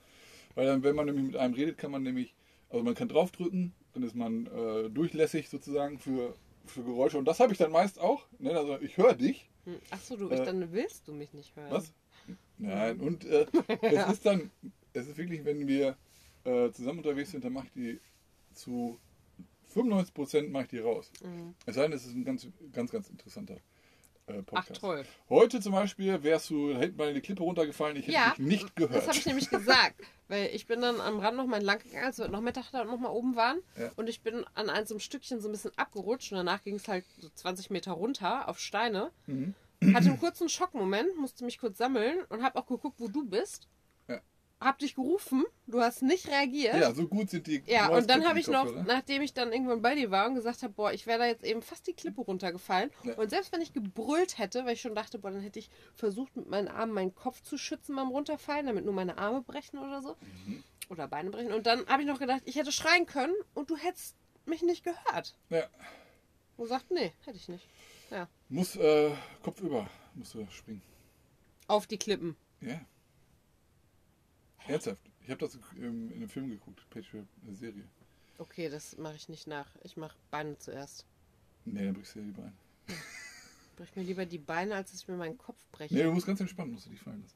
Weil 0.56 0.66
dann, 0.66 0.82
wenn 0.84 0.96
man 0.96 1.06
nämlich 1.06 1.26
mit 1.26 1.36
einem 1.36 1.54
redet, 1.54 1.78
kann 1.78 1.92
man 1.92 2.02
nämlich, 2.04 2.34
also 2.70 2.84
man 2.84 2.96
kann 2.96 3.10
draufdrücken, 3.10 3.74
dann 3.94 4.04
ist 4.04 4.16
man 4.16 4.48
äh, 4.48 4.90
durchlässig 4.90 5.50
sozusagen 5.50 6.00
für, 6.00 6.34
für 6.66 6.84
Geräusche. 6.84 7.18
Und 7.18 7.26
das 7.26 7.40
habe 7.40 7.52
ich 7.52 7.58
dann 7.58 7.72
meist 7.72 8.00
auch. 8.00 8.24
Ne? 8.40 8.52
Also 8.58 8.80
ich 8.80 8.96
höre 8.98 9.14
dich. 9.14 9.50
Hm, 9.66 9.76
Ach 9.92 10.00
so, 10.02 10.16
du, 10.16 10.32
ich, 10.32 10.40
Äh, 10.40 10.46
dann 10.46 10.72
willst 10.72 11.08
du 11.08 11.14
mich 11.14 11.34
nicht 11.34 11.56
hören. 11.56 11.70
Was? 11.72 11.92
Nein, 12.60 13.00
und 13.00 13.26
äh, 13.26 13.46
es 13.82 14.12
ist 14.14 14.26
dann, 14.26 14.52
es 14.94 15.08
ist 15.08 15.18
wirklich, 15.18 15.46
wenn 15.46 15.68
wir 15.68 15.98
äh, 16.44 16.72
zusammen 16.72 17.00
unterwegs 17.00 17.32
sind, 17.32 17.44
dann 17.44 17.54
mache 17.54 17.68
ich 17.68 17.74
die 17.74 18.00
zu 18.54 19.00
95 19.70 20.14
Prozent 20.14 20.52
mache 20.52 20.64
ich 20.64 20.70
die 20.70 20.80
raus. 20.80 21.12
Mhm. 21.24 21.56
Es 21.66 21.76
sei 21.76 21.84
denn, 21.84 21.94
es 21.94 22.06
ist 22.06 22.16
ein 22.16 22.26
ganz, 22.26 22.48
ganz, 22.74 22.92
ganz 22.92 23.10
interessanter 23.10 23.56
äh, 24.28 24.40
Ach 24.40 24.46
Podcast. 24.46 24.82
toll. 24.82 25.04
Heute 25.30 25.60
zum 25.60 25.74
Beispiel 25.74 26.22
wärst 26.24 26.50
du 26.50 26.76
hinten 26.76 26.98
mal 26.98 27.10
in 27.10 27.16
die 27.16 27.22
Klippe 27.22 27.44
runtergefallen, 27.44 27.96
ich 27.98 28.04
hätte 28.08 28.14
Ja, 28.14 28.30
dich 28.32 28.40
nicht 28.40 28.76
gehört. 28.76 28.96
Das 28.96 29.08
habe 29.08 29.18
ich 29.18 29.26
nämlich 29.26 29.50
gesagt, 29.52 29.96
weil 30.28 30.48
ich 30.54 30.66
bin 30.66 30.82
dann 30.82 31.00
am 31.02 31.20
Rand 31.20 31.38
noch 31.38 31.46
mal 31.46 31.58
entlang 31.58 31.80
gegangen, 31.80 32.06
als 32.06 32.18
wir 32.18 32.28
noch 32.28 32.42
Mittag 32.42 32.72
da 32.72 32.84
noch 32.84 33.00
mal 33.00 33.10
oben 33.10 33.36
waren. 33.36 33.60
Ja. 33.78 33.92
Und 33.96 34.10
ich 34.10 34.22
bin 34.22 34.46
an 34.56 34.70
einem 34.70 34.86
so 34.86 35.00
Stückchen 35.00 35.40
so 35.40 35.50
ein 35.50 35.52
bisschen 35.52 35.72
abgerutscht 35.78 36.32
und 36.32 36.38
danach 36.38 36.64
ging 36.64 36.76
es 36.76 36.88
halt 36.88 37.06
so 37.20 37.30
20 37.30 37.70
Meter 37.70 37.92
runter 37.92 38.48
auf 38.50 38.60
Steine. 38.60 39.12
Mhm. 39.28 39.54
Hatte 39.82 40.10
einen 40.10 40.20
kurzen 40.20 40.50
Schockmoment, 40.50 41.16
musste 41.18 41.46
mich 41.46 41.58
kurz 41.58 41.78
sammeln 41.78 42.20
und 42.30 42.44
habe 42.44 42.60
auch 42.60 42.66
geguckt, 42.68 43.00
wo 43.00 43.08
du 43.08 43.24
bist. 43.26 43.68
Ja. 44.10 44.20
Hab 44.60 44.78
dich 44.80 44.94
gerufen, 44.96 45.46
du 45.68 45.80
hast 45.80 46.02
nicht 46.02 46.28
reagiert. 46.28 46.76
ja, 46.76 46.94
so 46.94 47.08
gut 47.08 47.30
sind 47.30 47.48
die. 47.48 47.64
Ja, 47.66 47.88
und 47.88 48.10
dann 48.10 48.28
habe 48.28 48.40
ich 48.42 48.48
noch, 48.48 48.66
Noise-Kopfhörer. 48.66 48.94
nachdem 48.94 49.22
ich 49.22 49.34
dann 49.34 49.54
irgendwann 49.54 49.82
bei 49.82 49.96
dir 49.96 50.12
war 50.12 50.28
und 50.28 50.36
gesagt 50.36 50.64
habe, 50.64 50.74
boah, 50.74 50.92
ich 50.92 51.08
wäre 51.08 51.20
da 51.20 51.26
jetzt 51.28 51.46
eben 51.46 51.62
fast 51.62 51.88
die 51.88 51.94
Klippe 51.94 52.20
runtergefallen. 52.22 52.92
Ja. 53.04 53.14
Und 53.16 53.30
selbst 53.30 53.54
wenn 53.54 53.62
ich 53.62 53.72
gebrüllt 53.72 54.38
hätte, 54.38 54.66
weil 54.66 54.74
ich 54.74 54.82
schon 54.82 54.96
dachte, 54.96 55.18
boah, 55.18 55.32
dann 55.32 55.40
hätte 55.42 55.60
ich 55.60 55.70
versucht, 55.96 56.36
mit 56.36 56.50
meinen 56.50 56.68
Armen 56.68 56.92
meinen 56.94 57.16
Kopf 57.16 57.42
zu 57.42 57.58
schützen 57.58 57.96
beim 57.96 58.10
Runterfallen, 58.10 58.66
damit 58.66 58.84
nur 58.84 58.94
meine 58.94 59.18
Arme 59.18 59.42
brechen 59.42 59.80
oder 59.80 60.02
so. 60.02 60.18
Mhm. 60.46 60.64
Oder 60.90 61.08
Beine 61.08 61.30
brechen. 61.30 61.54
Und 61.54 61.68
dann 61.68 61.86
habe 61.88 62.02
ich 62.02 62.08
noch 62.08 62.20
gedacht, 62.20 62.42
ich 62.46 62.56
hätte 62.58 62.74
schreien 62.74 63.06
können 63.06 63.36
und 63.54 63.70
du 63.70 63.78
hättest 63.78 64.18
mich 64.46 64.62
nicht 64.62 64.84
gehört. 64.84 65.36
Ja, 65.50 65.64
Und 66.58 66.64
gesagt, 66.66 66.92
nee, 66.92 67.14
hätte 67.26 67.38
ich 67.38 67.48
nicht. 67.48 67.66
Ja. 68.12 68.28
muss 68.50 68.76
äh, 68.76 69.12
Kopf 69.44 69.62
über, 69.62 69.90
musst 70.16 70.34
du 70.34 70.46
springen. 70.52 70.82
Auf 71.68 71.86
die 71.88 71.98
Klippen. 71.98 72.36
Ja. 72.62 72.82
Ernsthaft. 74.68 75.02
Ich 75.24 75.30
habe 75.30 75.40
das 75.40 75.58
in 75.76 76.12
einem 76.14 76.30
Film 76.30 76.50
geguckt, 76.50 76.84
Patriot, 76.90 77.28
eine 77.46 77.56
Serie. 77.56 77.84
Okay, 78.38 78.70
das 78.70 78.98
mache 78.98 79.16
ich 79.16 79.30
nicht 79.30 79.48
nach. 79.48 79.68
Ich 79.84 79.98
mache 79.98 80.16
Beine 80.32 80.58
zuerst. 80.58 81.06
Nee, 81.66 81.86
dann 81.86 81.94
brichst 81.94 82.16
du 82.16 82.20
ja 82.20 82.26
die 82.26 82.32
Beine. 82.32 82.54
Brech 83.76 83.96
mir 83.96 84.04
lieber 84.04 84.26
die 84.26 84.38
Beine, 84.38 84.76
als 84.76 84.92
dass 84.92 85.02
ich 85.02 85.08
mir 85.08 85.16
meinen 85.18 85.38
Kopf 85.38 85.64
breche. 85.72 85.94
Nee, 85.94 86.04
du 86.04 86.12
musst 86.12 86.26
ganz 86.26 86.40
entspannt, 86.40 86.72
musst 86.72 86.86
du 86.88 86.90
dich 86.90 87.00
fallen 87.00 87.22
lassen. 87.22 87.36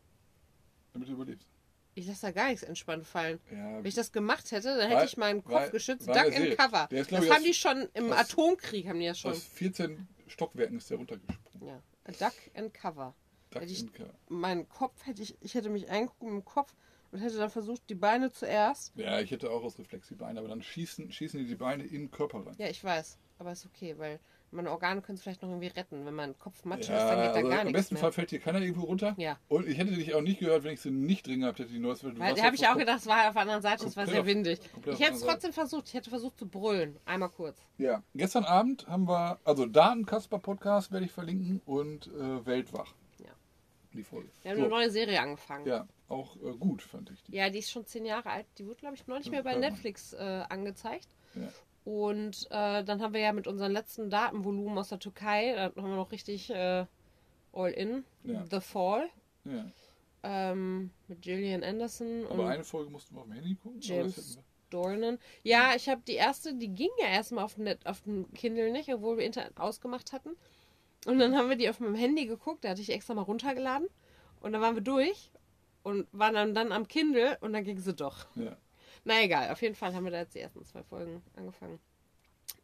Damit 0.94 1.08
du 1.10 1.14
überlebst. 1.14 1.48
Ich 1.96 2.08
lasse 2.08 2.22
da 2.28 2.32
gar 2.32 2.48
nichts 2.50 2.64
entspannt 2.64 3.06
fallen. 3.06 3.40
Ja, 3.52 3.78
Wenn 3.78 3.86
ich 3.86 3.94
das 3.94 4.12
gemacht 4.12 4.52
hätte, 4.52 4.76
dann 4.78 4.90
hätte 4.90 5.06
ich 5.06 5.18
meinen 5.18 5.44
Kopf 5.44 5.54
weil- 5.54 5.70
geschützt. 5.70 6.08
Duck 6.08 6.26
in. 6.26 6.58
Cover. 6.58 6.92
Ist, 6.92 7.12
das 7.12 7.30
haben 7.30 7.44
die 7.44 7.54
schon 7.54 7.88
im 7.94 8.12
aus- 8.12 8.18
Atomkrieg, 8.32 8.88
haben 8.88 9.00
die 9.00 9.06
das 9.06 9.20
schon. 9.20 9.32
aus 9.32 9.44
14 9.44 10.08
Stockwerken 10.34 10.78
ist 10.78 10.90
der 10.90 10.98
runtergesprungen. 10.98 11.68
Ja. 11.68 11.82
A 12.06 12.12
Duck 12.12 12.34
and 12.56 12.74
Cover. 12.74 13.14
Duck 13.52 13.64
ich- 13.64 13.82
in 13.82 13.94
Cover. 13.94 14.14
Meinen 14.30 14.68
Kopf 14.68 15.06
hätte 15.06 15.22
ich, 15.22 15.38
ich 15.42 15.54
hätte 15.54 15.70
mich 15.70 15.90
eingeguckt 15.90 16.24
im 16.24 16.44
Kopf 16.44 16.76
und 17.12 17.20
hätte 17.20 17.38
dann 17.38 17.50
versucht, 17.52 17.84
die 17.90 17.96
Beine 17.96 18.32
zuerst. 18.32 18.94
Ja, 18.96 19.20
ich 19.20 19.32
hätte 19.32 19.52
auch 19.52 19.64
aus 19.64 19.78
Reflex 19.78 20.08
die 20.08 20.16
Beine, 20.16 20.40
aber 20.40 20.50
dann 20.50 20.62
schießen, 20.64 21.12
schießen 21.12 21.40
die 21.40 21.46
die 21.46 21.56
Beine 21.56 21.84
in 21.84 22.04
den 22.04 22.12
Körper 22.12 22.46
rein. 22.46 22.56
Ja, 22.58 22.68
ich 22.68 22.84
weiß. 22.84 23.18
Aber 23.38 23.52
ist 23.52 23.66
okay, 23.66 23.98
weil 23.98 24.20
meine 24.54 24.72
Organe 24.72 25.02
können 25.02 25.18
es 25.18 25.24
vielleicht 25.24 25.42
noch 25.42 25.50
irgendwie 25.50 25.68
retten. 25.68 26.06
Wenn 26.06 26.14
mein 26.14 26.38
Kopf 26.40 26.64
matsch 26.66 26.88
Ja, 26.90 26.98
ist, 26.98 27.04
dann 27.12 27.22
geht 27.22 27.30
da 27.32 27.36
also 27.36 27.50
gar 27.50 27.60
Im 27.62 27.68
nichts 27.68 27.80
besten 27.82 27.94
mehr. 27.96 28.02
Fall 28.02 28.12
fällt 28.12 28.30
hier 28.30 28.40
keiner 28.40 28.62
irgendwo 28.62 28.86
runter. 28.86 29.16
Ja. 29.18 29.38
Und 29.50 29.68
ich 29.68 29.78
hätte 29.78 29.92
dich 29.92 30.14
auch 30.16 30.22
nicht 30.22 30.40
gehört, 30.40 30.64
wenn 30.64 30.74
ich 30.74 30.82
sie 30.82 30.92
nicht 30.92 31.28
drin 31.28 31.42
gehabt 31.42 31.60
hätte, 31.60 31.72
die 31.72 31.84
weil 31.84 31.94
du 31.96 32.20
Weil, 32.20 32.34
da 32.36 32.44
habe 32.44 32.56
ich 32.56 32.68
auch 32.68 32.78
gedacht, 32.78 33.00
es 33.00 33.08
war 33.08 33.28
auf 33.28 33.34
der 33.34 33.42
anderen 33.42 33.62
Seite, 33.62 33.86
es 33.86 33.98
war 33.98 34.08
sehr 34.08 34.26
windig. 34.26 34.60
Ich 34.86 35.00
hätte 35.00 35.14
es 35.16 35.22
trotzdem 35.22 35.54
versucht. 35.54 35.88
Ich 35.90 35.94
hätte 35.94 36.10
versucht 36.10 36.38
zu 36.38 36.48
brüllen. 36.48 36.98
Einmal 37.06 37.30
kurz. 37.30 37.58
Ja, 37.78 38.04
gestern 38.16 38.46
Abend 38.46 38.88
haben 38.88 39.08
wir, 39.08 39.40
also 39.44 39.66
Datenkasper-Podcast 39.66 40.92
werde 40.92 41.06
ich 41.06 41.12
verlinken 41.12 41.62
und 41.66 42.08
äh, 42.08 42.46
Weltwach. 42.46 42.94
Ja. 43.20 43.32
Die 43.94 44.04
Folge. 44.04 44.30
Wir 44.42 44.52
haben 44.52 44.58
So, 44.58 44.64
eine 44.66 44.70
neue 44.74 44.90
Serie 44.92 45.20
angefangen. 45.22 45.66
ja, 45.68 45.88
auch 46.08 46.36
äh, 46.38 46.54
gut, 46.58 46.82
fand 46.82 47.10
ich 47.12 47.24
die. 47.24 47.36
Ja, 47.36 47.50
die 47.50 47.60
ist 47.60 47.72
schon 47.72 47.86
zehn 47.86 48.06
Jahre 48.06 48.30
alt. 48.30 48.46
Die 48.58 48.66
wurde, 48.66 48.78
glaube 48.80 48.96
ich, 48.96 49.08
neulich 49.08 49.26
Ja, 49.28 49.32
mehr 49.32 49.44
bei. 49.44 49.56
Netflix 49.56 50.14
äh, 50.14 50.44
angezeigt. 50.50 51.08
Ja. 51.36 51.48
Und 51.86 52.48
äh, 52.50 52.84
dann 52.84 53.02
haben 53.02 53.14
wir 53.14 53.22
ja 53.22 53.34
mit 53.34 53.48
unserem 53.48 53.74
letzten 53.74 54.10
Datenvolumen 54.10 54.78
aus 54.78 54.90
der 54.90 55.00
Türkei, 55.00 55.54
da 55.54 55.64
haben 55.64 55.90
wir 55.90 55.96
noch 55.96 56.12
richtig 56.12 56.50
äh, 56.50 56.86
all 57.52 57.72
in. 57.72 58.06
Ja. 58.24 58.46
The 58.50 58.62
Fall. 58.62 59.10
Ja. 59.46 59.66
Ähm, 60.24 60.92
mit 61.10 61.22
Gillian 61.22 61.64
Anderson 61.64 62.26
Aber 62.30 62.48
eine 62.48 62.64
Folge 62.64 62.90
mussten 62.90 63.16
wir 63.16 63.22
auf 63.22 63.28
dem 63.28 63.34
Handy 63.34 63.56
gucken. 63.56 63.82
James 63.82 64.40
Dornan. 64.70 65.20
Ja, 65.44 65.76
ich 65.76 65.90
habe 65.90 66.02
die 66.08 66.14
erste, 66.14 66.54
die 66.56 66.70
ging 66.70 66.90
ja 67.00 67.08
erstmal 67.08 67.44
auf, 67.44 67.58
Net, 67.58 67.86
auf 67.86 68.02
dem 68.02 68.32
Kindle 68.34 68.72
nicht, 68.72 68.92
obwohl 68.94 69.18
wir 69.18 69.26
Internet 69.26 69.58
ausgemacht 69.60 70.14
hatten. 70.14 70.32
Und 71.06 71.20
dann 71.20 71.36
haben 71.36 71.50
wir 71.50 71.58
die 71.58 71.70
auf 71.70 71.82
meinem 71.82 71.96
Handy 71.96 72.26
geguckt, 72.26 72.64
da 72.64 72.70
hatte 72.70 72.82
ich 72.82 72.92
extra 72.92 73.14
mal 73.14 73.22
runtergeladen. 73.24 73.90
Und 74.40 74.54
dann 74.54 74.62
waren 74.62 74.76
wir 74.76 74.82
durch 74.82 75.32
und 75.84 76.08
waren 76.14 76.34
dann, 76.34 76.56
dann 76.56 76.72
am 76.72 76.88
Kindle 76.88 77.38
und 77.42 77.54
dann 77.54 77.66
ging 77.66 77.80
sie 77.80 77.94
doch. 77.94 78.26
Ja. 78.36 78.58
Na 79.06 79.22
egal, 79.22 79.52
auf 79.52 79.62
jeden 79.62 79.76
Fall 79.76 79.94
haben 79.94 80.04
wir 80.06 80.12
da 80.12 80.20
jetzt 80.20 80.36
die 80.36 80.40
ersten 80.40 80.64
zwei 80.66 80.84
Folgen 80.84 81.22
angefangen. 81.36 81.80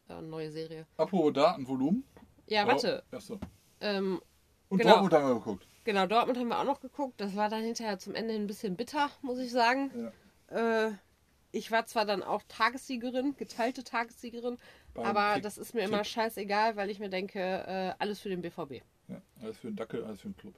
Äh, 0.09 0.21
neue 0.21 0.51
Serie. 0.51 0.86
Apropos 0.97 1.33
Datenvolumen. 1.33 2.03
Ja, 2.47 2.65
warte. 2.65 3.03
Oh, 3.12 3.15
achso. 3.15 3.39
Ähm, 3.81 4.21
Und 4.69 4.77
Genau. 4.80 4.91
Dortmund 4.94 5.13
haben 5.13 5.27
wir 5.27 5.36
geguckt. 5.36 5.68
genau, 5.83 6.06
Dortmund 6.07 6.38
haben 6.39 6.47
wir 6.47 6.59
auch 6.59 6.63
noch 6.65 6.80
geguckt. 6.81 7.19
Das 7.21 7.36
war 7.36 7.50
dann 7.50 7.63
hinterher 7.63 8.00
zum 8.00 8.15
Ende 8.15 8.33
ein 8.36 8.47
bisschen 8.47 8.75
bitter, 8.75 9.09
muss 9.21 9.39
ich 9.39 9.51
sagen. 9.51 10.12
Ja. 10.51 10.88
Äh, 10.88 10.91
ich 11.51 11.71
war 11.71 11.86
zwar 11.88 12.06
dann 12.06 12.21
auch 12.24 12.44
Tagessiegerin, 12.47 13.35
geteilte 13.35 13.83
Tagessiegerin, 13.83 14.57
Beim 14.94 15.06
aber 15.06 15.33
Kick- 15.35 15.44
das 15.44 15.57
ist 15.57 15.74
mir 15.74 15.81
Kick. 15.81 15.89
immer 15.92 16.03
scheißegal, 16.03 16.75
weil 16.75 16.89
ich 16.92 17.00
mir 17.00 17.09
denke, 17.09 17.39
äh, 17.39 17.94
alles 18.00 18.19
für 18.19 18.30
den 18.30 18.42
BVB. 18.42 18.81
Ja, 19.07 19.21
alles 19.42 19.57
für 19.57 19.68
den 19.68 19.75
Dackel, 19.75 20.03
alles 20.06 20.21
für 20.21 20.30
den 20.30 20.38
Club. 20.38 20.53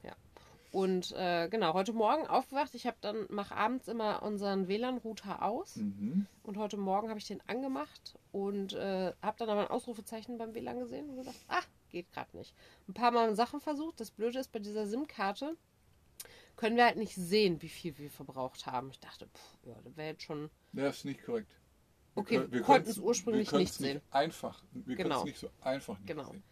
Und 0.71 1.11
äh, 1.17 1.49
genau, 1.49 1.73
heute 1.73 1.91
Morgen 1.91 2.25
aufgewacht. 2.27 2.73
Ich 2.75 2.87
habe 2.87 2.95
dann, 3.01 3.25
mache 3.29 3.53
abends 3.55 3.89
immer 3.89 4.23
unseren 4.23 4.69
WLAN-Router 4.69 5.41
aus. 5.43 5.75
Mhm. 5.75 6.27
Und 6.43 6.57
heute 6.57 6.77
Morgen 6.77 7.09
habe 7.09 7.19
ich 7.19 7.27
den 7.27 7.41
angemacht 7.47 8.17
und 8.31 8.71
äh, 8.73 9.11
habe 9.21 9.37
dann 9.37 9.49
aber 9.49 9.61
ein 9.61 9.67
Ausrufezeichen 9.67 10.37
beim 10.37 10.53
WLAN 10.53 10.79
gesehen 10.79 11.09
und 11.09 11.17
gedacht, 11.17 11.35
ah, 11.49 11.61
geht 11.89 12.09
gerade 12.13 12.37
nicht. 12.37 12.55
Ein 12.87 12.93
paar 12.93 13.11
Mal 13.11 13.35
Sachen 13.35 13.59
versucht. 13.59 13.99
Das 13.99 14.11
Blöde 14.11 14.39
ist, 14.39 14.53
bei 14.53 14.59
dieser 14.59 14.87
SIM-Karte 14.87 15.57
können 16.55 16.77
wir 16.77 16.85
halt 16.85 16.95
nicht 16.97 17.15
sehen, 17.15 17.61
wie 17.61 17.69
viel 17.69 17.97
wir 17.97 18.09
verbraucht 18.09 18.65
haben. 18.65 18.91
Ich 18.91 18.99
dachte, 19.01 19.27
pff, 19.27 19.57
ja, 19.65 19.75
das 19.83 19.97
wäre 19.97 20.11
jetzt 20.11 20.23
schon. 20.23 20.49
Das 20.71 20.97
ist 20.99 21.05
nicht 21.05 21.21
korrekt. 21.25 21.51
Okay, 22.15 22.37
können- 22.37 22.51
wir 22.53 22.61
konnten 22.61 22.89
es 22.89 22.97
ursprünglich 22.97 23.51
wir 23.51 23.59
nicht 23.59 23.73
sehen. 23.73 23.99
Einfach. 24.11 24.63
Wir 24.71 24.95
können 24.95 25.09
Genau. 25.09 25.19
es 25.19 25.25
nicht 25.25 25.39
so 25.39 25.49
einfach 25.61 25.97
nicht 25.97 26.07
Genau. 26.07 26.29
sehen. 26.31 26.43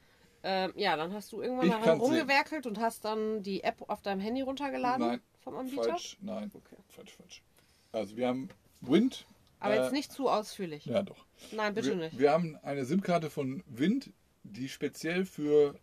Ähm, 0.44 0.74
ja, 0.76 0.96
dann 0.96 1.14
hast 1.14 1.32
du 1.32 1.42
irgendwann 1.42 1.70
daran 1.70 2.00
rumgewerkelt 2.00 2.66
und 2.66 2.80
hast 2.80 3.04
dann 3.06 3.44
die 3.44 3.64
App 3.64 3.84
auf 3.88 4.02
deinem 4.02 4.22
Handy 4.22 4.42
runtergeladen 4.42 5.08
Nein, 5.08 5.22
vom 5.42 5.58
Anbieter. 5.58 5.84
Falsch, 5.84 6.18
nein. 6.22 6.52
Okay. 6.54 6.78
Falsch, 6.88 7.14
falsch. 7.14 7.44
Also 7.92 8.16
wir 8.16 8.28
haben 8.28 8.50
Wind. 8.82 9.26
Aber 9.60 9.76
äh, 9.76 9.82
jetzt 9.82 9.92
nicht 9.92 10.12
zu 10.12 10.30
ausführlich. 10.30 10.86
Ja, 10.86 11.04
doch. 11.04 11.26
Nein, 11.52 11.74
bitte 11.74 11.90
wir, 11.90 11.96
nicht. 11.96 12.18
Wir 12.18 12.32
haben 12.32 12.58
eine 12.64 12.86
SIM-Karte 12.86 13.30
von 13.30 13.64
Wind, 13.68 14.12
die 14.44 14.70
speziell 14.70 15.26
für 15.26 15.76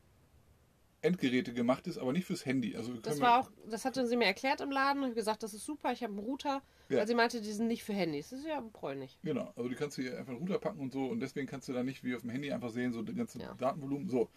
Endgeräte 1.06 1.52
gemacht 1.54 1.86
ist, 1.86 1.98
aber 1.98 2.12
nicht 2.12 2.26
fürs 2.26 2.44
Handy. 2.44 2.76
Also 2.76 2.94
Das 2.94 3.20
war 3.20 3.40
auch, 3.40 3.50
das 3.70 3.84
hatte 3.84 4.06
sie 4.06 4.16
mir 4.16 4.26
erklärt 4.26 4.60
im 4.60 4.70
Laden 4.70 5.02
und 5.04 5.14
gesagt, 5.14 5.42
das 5.42 5.54
ist 5.54 5.64
super, 5.64 5.92
ich 5.92 6.02
habe 6.02 6.12
einen 6.12 6.18
Router, 6.22 6.62
Ja. 6.88 6.98
weil 6.98 7.06
sie 7.06 7.14
meinte, 7.14 7.40
die 7.40 7.52
sind 7.52 7.68
nicht 7.68 7.84
für 7.84 7.92
Handys. 7.94 8.30
Das 8.30 8.40
ist 8.40 8.46
ja 8.46 8.60
bräunig. 8.60 9.18
Genau, 9.22 9.52
also 9.56 9.68
du 9.68 9.74
kannst 9.76 9.96
hier 9.96 10.18
einfach 10.18 10.32
einen 10.32 10.40
Router 10.40 10.58
packen 10.58 10.80
und 10.80 10.92
so 10.92 11.06
und 11.06 11.20
deswegen 11.20 11.46
kannst 11.46 11.68
du 11.68 11.72
da 11.72 11.82
nicht 11.82 12.04
wie 12.04 12.14
auf 12.14 12.20
dem 12.22 12.30
Handy 12.30 12.52
einfach 12.52 12.70
sehen, 12.70 12.92
so 12.92 13.02
das 13.02 13.14
ganze 13.16 13.38
Ja. 13.38 13.54
Datenvolumen. 13.54 14.08
So, 14.08 14.30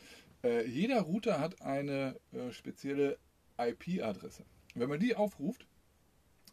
äh, 0.43 0.65
jeder 0.67 1.01
Router 1.01 1.39
hat 1.39 1.61
eine 1.61 2.19
äh, 2.31 2.51
spezielle 2.51 3.17
IP-Adresse. 3.57 4.45
Wenn 4.75 4.87
man 4.89 4.99
die 4.99 5.15
aufruft, 5.15 5.67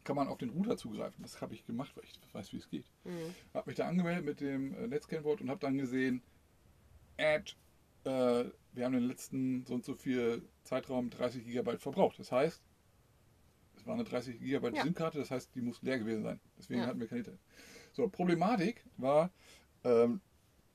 kann 0.03 0.15
man 0.15 0.27
auf 0.27 0.37
den 0.37 0.49
Router 0.49 0.77
zugreifen. 0.77 1.21
Das 1.21 1.41
habe 1.41 1.53
ich 1.53 1.65
gemacht, 1.65 1.91
weil 1.95 2.03
ich 2.05 2.19
weiß, 2.33 2.53
wie 2.53 2.57
es 2.57 2.69
geht. 2.69 2.85
Mhm. 3.03 3.33
Habe 3.53 3.69
mich 3.69 3.75
da 3.77 3.87
angemeldet 3.87 4.23
mit 4.25 4.39
dem 4.41 4.73
äh, 4.73 4.87
Netzkennwort 4.87 5.41
und 5.41 5.49
habe 5.49 5.59
dann 5.59 5.77
gesehen, 5.77 6.21
Add, 7.19 7.53
äh, 8.05 8.45
wir 8.77 8.85
haben 8.85 8.93
den 8.93 9.03
letzten 9.07 9.65
so 9.65 9.73
und 9.73 9.83
so 9.83 9.93
viel 9.95 10.43
Zeitraum 10.63 11.09
30 11.09 11.43
Gigabyte 11.45 11.81
verbraucht. 11.81 12.19
Das 12.19 12.31
heißt, 12.31 12.61
es 13.75 13.85
war 13.85 13.93
eine 13.95 14.03
30 14.03 14.39
Gigabyte 14.39 14.75
Ja. 14.75 14.83
SIM-Karte, 14.83 15.17
das 15.17 15.31
heißt, 15.31 15.53
die 15.55 15.61
muss 15.61 15.81
leer 15.81 15.99
gewesen 15.99 16.23
sein. 16.23 16.39
Deswegen 16.57 16.81
Ja. 16.81 16.87
hatten 16.87 16.99
wir 16.99 17.07
kein 17.07 17.19
Internet. 17.19 17.39
So, 17.93 18.07
Problematik 18.07 18.83
war, 18.97 19.31
ähm, 19.83 20.21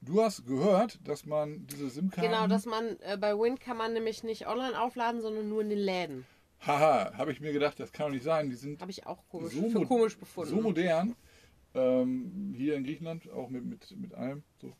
du 0.00 0.20
hast 0.22 0.44
gehört, 0.46 0.98
dass 1.06 1.24
man 1.26 1.66
diese 1.68 1.88
SIM-Karten. 1.90 2.28
Genau, 2.30 2.46
dass 2.48 2.66
man 2.66 2.98
äh, 3.00 3.16
bei 3.18 3.32
Wind 3.38 3.60
kann 3.60 3.76
man 3.76 3.92
nämlich 3.92 4.22
nicht 4.24 4.46
online 4.46 4.80
aufladen, 4.80 5.20
sondern 5.20 5.48
nur 5.48 5.62
in 5.62 5.70
den 5.70 5.78
Läden. 5.78 6.26
Haha, 6.60 7.12
habe 7.16 7.32
ich 7.32 7.40
mir 7.40 7.52
gedacht, 7.52 7.78
das 7.80 7.92
kann 7.92 8.06
doch 8.06 8.12
nicht 8.12 8.22
sein. 8.24 8.48
Die 8.50 8.54
sind 8.56 8.80
Habe 8.80 8.90
ich 8.92 9.06
auch 9.06 9.26
komisch, 9.28 9.52
so, 9.52 9.62
mo- 9.68 9.84
komisch 9.86 10.16
befunden. 10.16 10.50
so 10.50 10.60
modern. 10.60 11.16
Ähm, 11.74 12.52
hier 12.56 12.76
in 12.76 12.84
Griechenland, 12.84 13.28
auch 13.30 13.48
mit, 13.48 13.64
mit, 13.64 13.90
mit 13.98 14.14
allem. 14.14 14.42
So. 14.60 14.72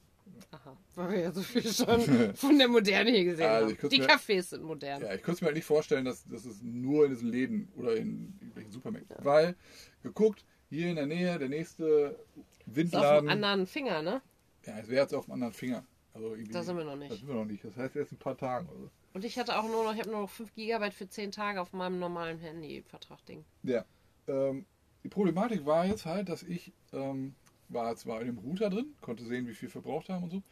Aha, 0.51 0.77
weil 0.95 1.11
wir 1.13 1.19
ja 1.21 1.33
so 1.33 1.43
viel 1.43 1.63
schon 1.73 2.01
von 2.35 2.59
der 2.59 2.69
Moderne 2.69 3.11
hier 3.11 3.25
gesehen 3.25 3.49
Also, 3.49 3.77
haben. 3.77 3.89
Die 3.89 3.99
mir- 4.01 4.09
Cafés 4.09 4.43
sind 4.43 4.63
modern. 4.63 5.01
Ja, 5.03 5.15
ich 5.15 5.23
könnte 5.23 5.33
es 5.33 5.41
mir 5.41 5.47
halt 5.47 5.57
nicht 5.57 5.65
vorstellen, 5.67 6.05
dass, 6.05 6.25
dass 6.27 6.45
es 6.45 6.63
nur 6.63 7.05
in 7.07 7.13
diesen 7.13 7.29
Läden 7.31 7.73
oder 7.77 7.97
in 7.97 8.35
irgendwelchen 8.41 8.73
Supermärkten. 8.73 9.17
Weil, 9.25 9.55
geguckt, 10.03 10.45
hier 10.71 10.89
in 10.89 10.97
der 10.97 11.07
Nähe, 11.07 11.39
der 11.39 11.49
nächste 11.49 11.85
Ist 11.85 12.47
auf 12.69 12.77
Windladen. 12.77 13.29
einem 13.29 13.45
anderen 13.45 13.67
Finger, 13.67 14.03
ne? 14.03 14.23
Ja, 14.67 14.79
es 14.79 14.89
wäre 14.89 15.03
jetzt 15.03 15.15
auf 15.15 15.25
dem 15.27 15.35
anderen 15.35 15.53
Finger. 15.53 15.85
Also 16.15 16.35
Da 16.51 16.63
sind 16.63 16.77
wir 16.77 16.85
noch 16.85 16.97
nicht. 16.97 17.11
Das 17.11 17.19
sind 17.19 17.29
wir 17.29 17.35
noch 17.35 17.45
nicht. 17.45 17.65
Das 17.65 17.77
heißt 17.77 17.97
erst 17.97 18.13
in 18.13 18.17
ein 18.17 18.21
paar 18.21 18.37
Tagen. 18.37 18.69
Also. 18.69 18.91
Und 19.15 19.25
ich 19.25 19.39
hatte 19.39 19.59
auch 19.59 19.65
nur 19.67 19.85
noch, 19.85 19.93
ich 19.95 20.01
habe 20.01 20.11
nur 20.11 20.21
noch 20.23 20.31
5 20.31 20.55
GB 20.55 20.91
für 20.91 21.09
10 21.09 21.33
Tage 21.33 21.61
auf 21.61 21.73
meinem 21.73 21.99
normalen 21.99 22.39
Handy-Vertrag-Ding. 22.39 23.45
Ja. 23.63 23.85
Ähm, 24.29 24.67
die 25.05 25.09
Problematik 25.09 25.67
war 25.67 25.85
jetzt 25.87 26.07
halt, 26.07 26.29
dass 26.29 26.43
ich 26.43 26.73
ähm, 26.93 27.35
war 27.73 27.95
zwar 27.97 28.21
in 28.21 28.26
dem 28.26 28.38
Router 28.38 28.71
drin, 28.71 28.95
konnte 29.00 29.25
sehen, 29.25 29.47
wie 29.47 29.55
viel 29.55 29.69
verbraucht 29.69 30.09
haben 30.09 30.25
und 30.25 30.31
so. 30.31 30.43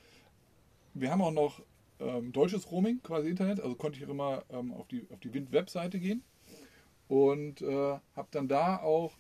Wir 0.95 1.11
haben 1.11 1.23
auch 1.23 1.33
noch 1.33 1.63
ähm, 2.01 2.33
deutsches 2.33 2.71
Roaming, 2.71 3.03
quasi 3.03 3.29
Internet, 3.29 3.61
also 3.61 3.75
konnte 3.75 3.99
ich 3.99 4.07
auch 4.07 4.11
immer 4.11 4.43
ähm, 4.51 4.73
auf 4.73 4.89
die, 4.89 5.07
auf 5.13 5.21
die 5.21 5.33
Wind-Webseite 5.33 6.01
gehen 6.01 6.23
und 7.09 7.63
äh, 7.63 7.99
habe 8.17 8.29
dann 8.31 8.49
da 8.49 8.79
auch 8.79 9.17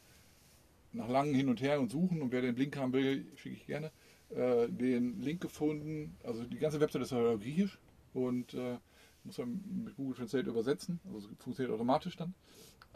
nach 0.92 1.08
langem 1.08 1.34
Hin 1.34 1.48
und 1.48 1.60
Her 1.60 1.80
und 1.80 1.90
Suchen 1.90 2.22
und 2.22 2.32
wer 2.32 2.42
den 2.42 2.56
Link 2.56 2.76
haben 2.76 2.92
will, 2.92 3.26
schicke 3.36 3.56
ich 3.56 3.66
gerne, 3.66 3.90
äh, 4.30 4.68
den 4.68 5.20
Link 5.20 5.40
gefunden. 5.40 6.16
Also 6.24 6.44
die 6.44 6.58
ganze 6.58 6.80
Webseite 6.80 7.04
ist 7.04 7.12
auf 7.12 7.40
Griechisch 7.40 7.78
und 8.14 8.54
äh, 8.54 8.78
muss 9.24 9.38
man 9.38 9.62
mit 9.84 9.96
Google 9.96 10.16
Translate 10.16 10.48
übersetzen, 10.48 11.00
also 11.12 11.28
funktioniert 11.38 11.74
automatisch 11.74 12.16
dann. 12.16 12.34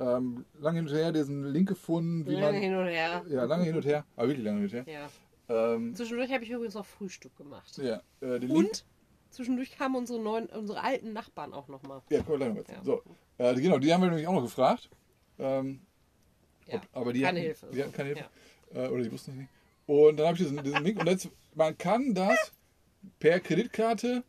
Ähm, 0.00 0.44
lange 0.58 0.78
hin 0.80 0.88
und 0.88 0.94
her 0.94 1.12
diesen 1.12 1.44
Link 1.52 1.68
gefunden, 1.68 2.26
wie 2.26 2.34
Lange 2.34 2.52
man. 2.54 2.62
hin 2.62 2.74
und 2.74 2.86
her. 2.86 3.24
Ja, 3.28 3.44
lange 3.44 3.64
hin 3.64 3.76
und 3.76 3.84
her, 3.84 4.04
aber 4.16 4.28
wirklich 4.28 4.44
lange 4.44 4.58
hin 4.58 4.66
und 4.80 4.86
her. 4.88 5.08
Ja. 5.48 5.74
Ähm, 5.74 5.94
Zwischendurch 5.94 6.32
habe 6.32 6.42
ich 6.42 6.50
übrigens 6.50 6.74
noch 6.74 6.86
Frühstück 6.86 7.36
gemacht. 7.36 7.76
ja, 7.78 7.96
äh, 8.20 8.40
den 8.40 8.48
Link, 8.48 8.52
Und 8.54 8.84
zwischendurch 9.30 9.76
kamen 9.76 9.94
unsere 9.94 10.20
neuen, 10.20 10.46
unsere 10.46 10.82
alten 10.82 11.12
Nachbarn 11.12 11.52
auch 11.52 11.68
nochmal. 11.68 12.02
Ja, 12.10 12.18
noch 12.20 12.30
erzählen. 12.40 12.66
Ja. 12.78 12.84
So, 12.84 13.02
äh, 13.38 13.54
genau, 13.54 13.78
die 13.78 13.92
haben 13.92 14.00
wir 14.02 14.08
nämlich 14.08 14.26
auch 14.26 14.32
noch 14.34 14.42
gefragt. 14.42 14.90
Ähm, 15.38 15.80
Ja. 16.66 16.76
ob, 16.76 16.82
aber 16.92 17.12
die 17.12 17.20
keine 17.20 17.38
hatten, 17.40 17.46
Hilfe. 17.46 17.66
Die 17.72 17.82
hatten 17.82 17.92
keine 17.92 18.08
Hilfe. 18.10 18.24
Ja. 18.74 18.84
Äh, 18.84 18.88
oder 18.88 19.02
die 19.02 19.12
wussten 19.12 19.30
es 19.32 19.36
nicht. 19.36 19.50
Und 19.86 20.16
dann 20.18 20.26
habe 20.26 20.36
ich 20.38 20.42
diesen, 20.42 20.62
diesen 20.64 20.82
Link. 20.82 20.98
Und 20.98 21.06
jetzt, 21.08 21.28
man 21.54 21.76
kann 21.78 22.14
das 22.14 22.52
per 23.20 23.38
Kreditkarte 23.38 24.24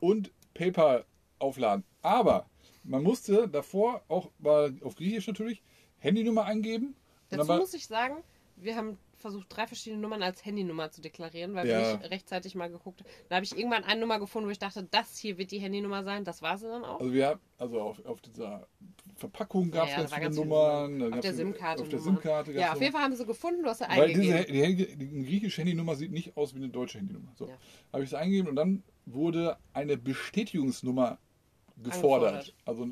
und 0.00 0.30
PayPal 0.54 1.04
aufladen. 1.38 1.82
Aber 2.02 2.46
man 2.88 3.02
musste 3.02 3.48
davor 3.48 4.02
auch 4.08 4.30
war 4.38 4.70
auf 4.82 4.94
Griechisch 4.96 5.26
natürlich 5.26 5.62
Handynummer 5.98 6.44
eingeben. 6.44 6.94
Dazu 7.30 7.46
war, 7.48 7.58
muss 7.58 7.74
ich 7.74 7.86
sagen, 7.86 8.16
wir 8.56 8.76
haben 8.76 8.98
versucht, 9.18 9.46
drei 9.50 9.66
verschiedene 9.66 10.00
Nummern 10.00 10.22
als 10.22 10.44
Handynummer 10.44 10.90
zu 10.92 11.00
deklarieren, 11.00 11.52
weil 11.54 11.66
Ja. 11.68 11.96
nicht 11.96 12.08
rechtzeitig 12.10 12.54
mal 12.54 12.70
geguckt 12.70 13.00
haben. 13.00 13.08
Da 13.28 13.34
habe 13.36 13.44
ich 13.44 13.56
irgendwann 13.58 13.82
eine 13.82 14.00
Nummer 14.00 14.20
gefunden, 14.20 14.46
wo 14.46 14.52
ich 14.52 14.60
dachte, 14.60 14.86
das 14.90 15.18
hier 15.18 15.38
wird 15.38 15.50
die 15.50 15.58
Handynummer 15.58 16.04
sein. 16.04 16.22
Das 16.24 16.40
war 16.40 16.56
sie 16.56 16.68
dann 16.68 16.84
auch. 16.84 17.00
also 17.00 17.12
wir 17.12 17.26
haben, 17.26 17.40
also 17.58 17.80
auf, 17.80 18.04
auf 18.06 18.20
dieser 18.20 18.68
Verpackung 19.16 19.72
gab 19.72 19.86
es 19.88 19.90
Ja, 19.90 19.96
ja, 19.96 20.02
ganz 20.02 20.12
viele 20.14 20.22
ganz 20.22 20.36
viele 20.36 20.46
Nummern. 20.46 20.92
Nummern. 20.98 21.14
Auf 21.14 21.20
der 21.20 21.30
die- 21.32 21.36
SIM-Karte. 21.36 21.82
Auf 21.82 21.88
der. 21.88 21.98
SIM-Karte 21.98 22.52
Ja, 22.52 22.72
auf 22.72 22.80
jeden 22.80 22.92
Fall 22.92 23.02
haben 23.02 23.16
sie 23.16 23.26
gefunden, 23.26 23.62
du 23.64 23.68
hast 23.68 23.78
sie 23.78 23.84
Weil 23.88 24.08
diese, 24.14 24.34
eingegeben. 24.36 24.52
die, 24.54 24.62
Handy- 24.62 24.96
die 24.96 25.24
griechische 25.24 25.60
Handynummer 25.62 25.96
sieht 25.96 26.12
nicht 26.12 26.36
aus 26.36 26.54
wie 26.54 26.58
eine 26.58 26.68
deutsche 26.68 26.98
Handynummer. 26.98 27.32
So, 27.36 27.48
habe 27.92 28.04
ich 28.04 28.10
es 28.10 28.14
eingegeben 28.14 28.48
und 28.48 28.54
dann 28.56 28.84
wurde 29.04 29.58
eine 29.72 29.96
Bestätigungsnummer 29.96 31.18
gefordert. 31.82 32.34
Angefordert. 32.34 32.54
Also 32.64 32.88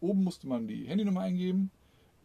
oben 0.00 0.24
musste 0.24 0.46
man 0.46 0.68
die 0.68 0.84
Handynummer 0.86 1.22
eingeben, 1.22 1.70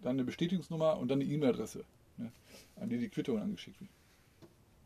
dann 0.01 0.11
eine 0.11 0.23
Bestätigungsnummer 0.23 0.97
und 0.97 1.09
dann 1.09 1.21
eine 1.21 1.29
E-Mail-Adresse, 1.29 1.85
ne, 2.17 2.31
an 2.75 2.89
die 2.89 2.97
die 2.97 3.09
Quittung 3.09 3.39
angeschickt 3.39 3.79
wird. 3.79 3.89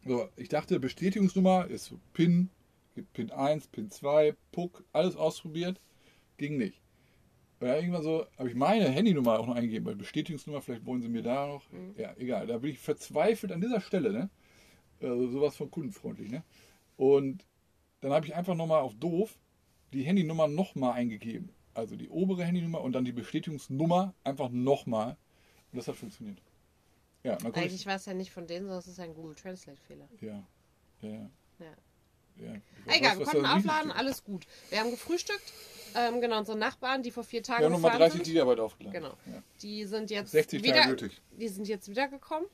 So, 0.06 0.30
ich 0.36 0.50
dachte, 0.50 0.80
Bestätigungsnummer 0.80 1.68
ist 1.68 1.86
so 1.86 2.00
PIN, 2.14 2.50
gibt 2.94 3.14
PIN 3.14 3.32
1, 3.32 3.68
PIN 3.68 3.90
2, 3.90 4.36
PUC, 4.52 4.84
alles 4.94 5.16
ausprobiert, 5.16 5.82
ging 6.38 6.58
nicht. 6.58 6.80
Dann 7.60 7.70
irgendwann 7.70 8.04
so, 8.04 8.26
habe 8.38 8.50
ich 8.50 8.56
meine 8.56 8.88
Handynummer 8.90 9.40
auch 9.40 9.48
noch 9.48 9.56
eingegeben, 9.56 9.86
weil 9.86 9.96
Bestätigungsnummer, 9.96 10.62
vielleicht 10.62 10.86
wollen 10.86 11.02
sie 11.02 11.10
mir 11.10 11.24
da 11.24 11.48
noch. 11.48 11.64
Ja, 11.98 12.14
egal. 12.18 12.46
Da 12.48 12.58
bin 12.60 12.72
ich 12.72 12.80
verzweifelt 12.80 13.52
an 13.52 13.62
dieser 13.62 13.82
Stelle, 13.82 14.12
ne? 14.12 14.30
Also 15.02 15.28
sowas 15.30 15.56
von 15.56 15.72
kundenfreundlich, 15.72 16.30
ne? 16.30 16.44
Und 16.98 17.46
dann 18.02 18.12
habe 18.12 18.26
ich 18.26 18.36
einfach 18.36 18.56
nochmal 18.56 18.82
auf 18.82 18.94
doof 18.96 19.40
die 19.96 20.04
Handynummer 20.04 20.48
nochmal 20.48 20.94
eingegeben. 20.94 21.50
Also 21.74 21.96
die 21.96 22.10
obere 22.10 22.44
Handynummer 22.44 22.82
und 22.82 22.94
dann 22.94 23.06
die 23.06 23.12
Bestätigungsnummer 23.12 24.14
einfach 24.24 24.50
nochmal. 24.50 25.18
Und 25.72 25.78
das 25.78 25.88
hat 25.88 25.96
funktioniert. 25.96 26.42
Ja, 27.24 27.38
Eigentlich 27.54 27.86
war 27.86 27.96
es 27.96 28.06
ja 28.06 28.14
nicht 28.14 28.32
von 28.32 28.46
denen, 28.48 28.66
sondern 28.66 28.80
es 28.80 28.88
ist 28.88 29.00
ein 29.00 29.14
Google 29.14 29.36
Translate-Fehler. 29.36 30.08
ja, 30.22 30.44
ja, 31.02 31.10
ja. 31.10 31.30
Ja. 31.60 32.46
ja. 32.46 32.62
Egal, 32.94 33.20
wir 33.20 33.26
konnten 33.26 33.46
aufladen, 33.46 33.92
alles 33.92 34.24
gut. 34.24 34.46
Wir 34.70 34.80
haben 34.80 34.92
gefrühstückt. 34.92 35.54
Ähm, 35.96 36.22
genau, 36.22 36.40
unsere 36.40 36.58
Nachbarn, 36.58 37.02
die 37.04 37.12
vor 37.12 37.24
vier 37.24 37.42
Tagen 37.42 37.62
Wir 37.62 37.66
haben 37.66 37.74
nochmal 37.74 37.92
gefahren 37.92 38.10
30 38.12 38.26
sind, 38.26 38.34
Gigabyte 38.34 38.60
aufgeladen. 38.60 39.02
Genau. 39.02 39.18
Ja. 39.26 39.42
die 39.62 39.86
sind 39.86 40.12
jetzt 40.12 40.32
60 40.32 40.62
Tage 40.62 40.74
wieder, 40.74 40.88
nötig. 40.88 41.22
die 41.32 41.48
sind 41.48 41.68
jetzt 41.68 41.88
wiedergekommen. 41.88 42.48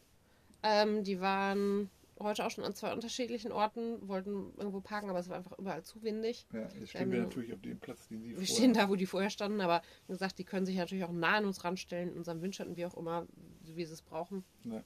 Ähm, 0.63 1.03
die 1.03 1.19
waren 1.19 1.89
heute 2.23 2.45
auch 2.45 2.51
schon 2.51 2.63
an 2.63 2.73
zwei 2.75 2.93
unterschiedlichen 2.93 3.51
Orten, 3.51 4.07
wollten 4.07 4.53
irgendwo 4.57 4.81
parken, 4.81 5.09
aber 5.09 5.19
es 5.19 5.29
war 5.29 5.37
einfach 5.37 5.57
überall 5.57 5.83
zu 5.83 6.01
windig. 6.03 6.45
Ja, 6.53 6.67
jetzt 6.79 6.89
stehen 6.89 7.11
wir 7.11 7.19
Ähm, 7.19 7.23
natürlich 7.25 7.53
auf 7.53 7.61
dem 7.61 7.79
Platz, 7.79 8.07
den 8.07 8.21
Sie 8.21 8.29
Wir 8.29 8.35
vorher- 8.37 8.55
stehen 8.55 8.73
da, 8.73 8.89
wo 8.89 8.95
die 8.95 9.05
vorher 9.05 9.29
standen, 9.29 9.61
aber 9.61 9.81
wie 10.07 10.13
gesagt, 10.13 10.37
die 10.39 10.43
können 10.43 10.65
sich 10.65 10.75
natürlich 10.77 11.03
auch 11.03 11.11
nah 11.11 11.35
an 11.37 11.45
uns 11.45 11.63
ranstellen, 11.63 12.11
in 12.11 12.17
unserem 12.17 12.41
Windschatten, 12.41 12.75
wie 12.77 12.85
auch 12.85 12.95
immer, 12.97 13.27
wie 13.63 13.85
sie 13.85 13.93
es 13.93 14.01
brauchen. 14.01 14.43
Ja. 14.63 14.83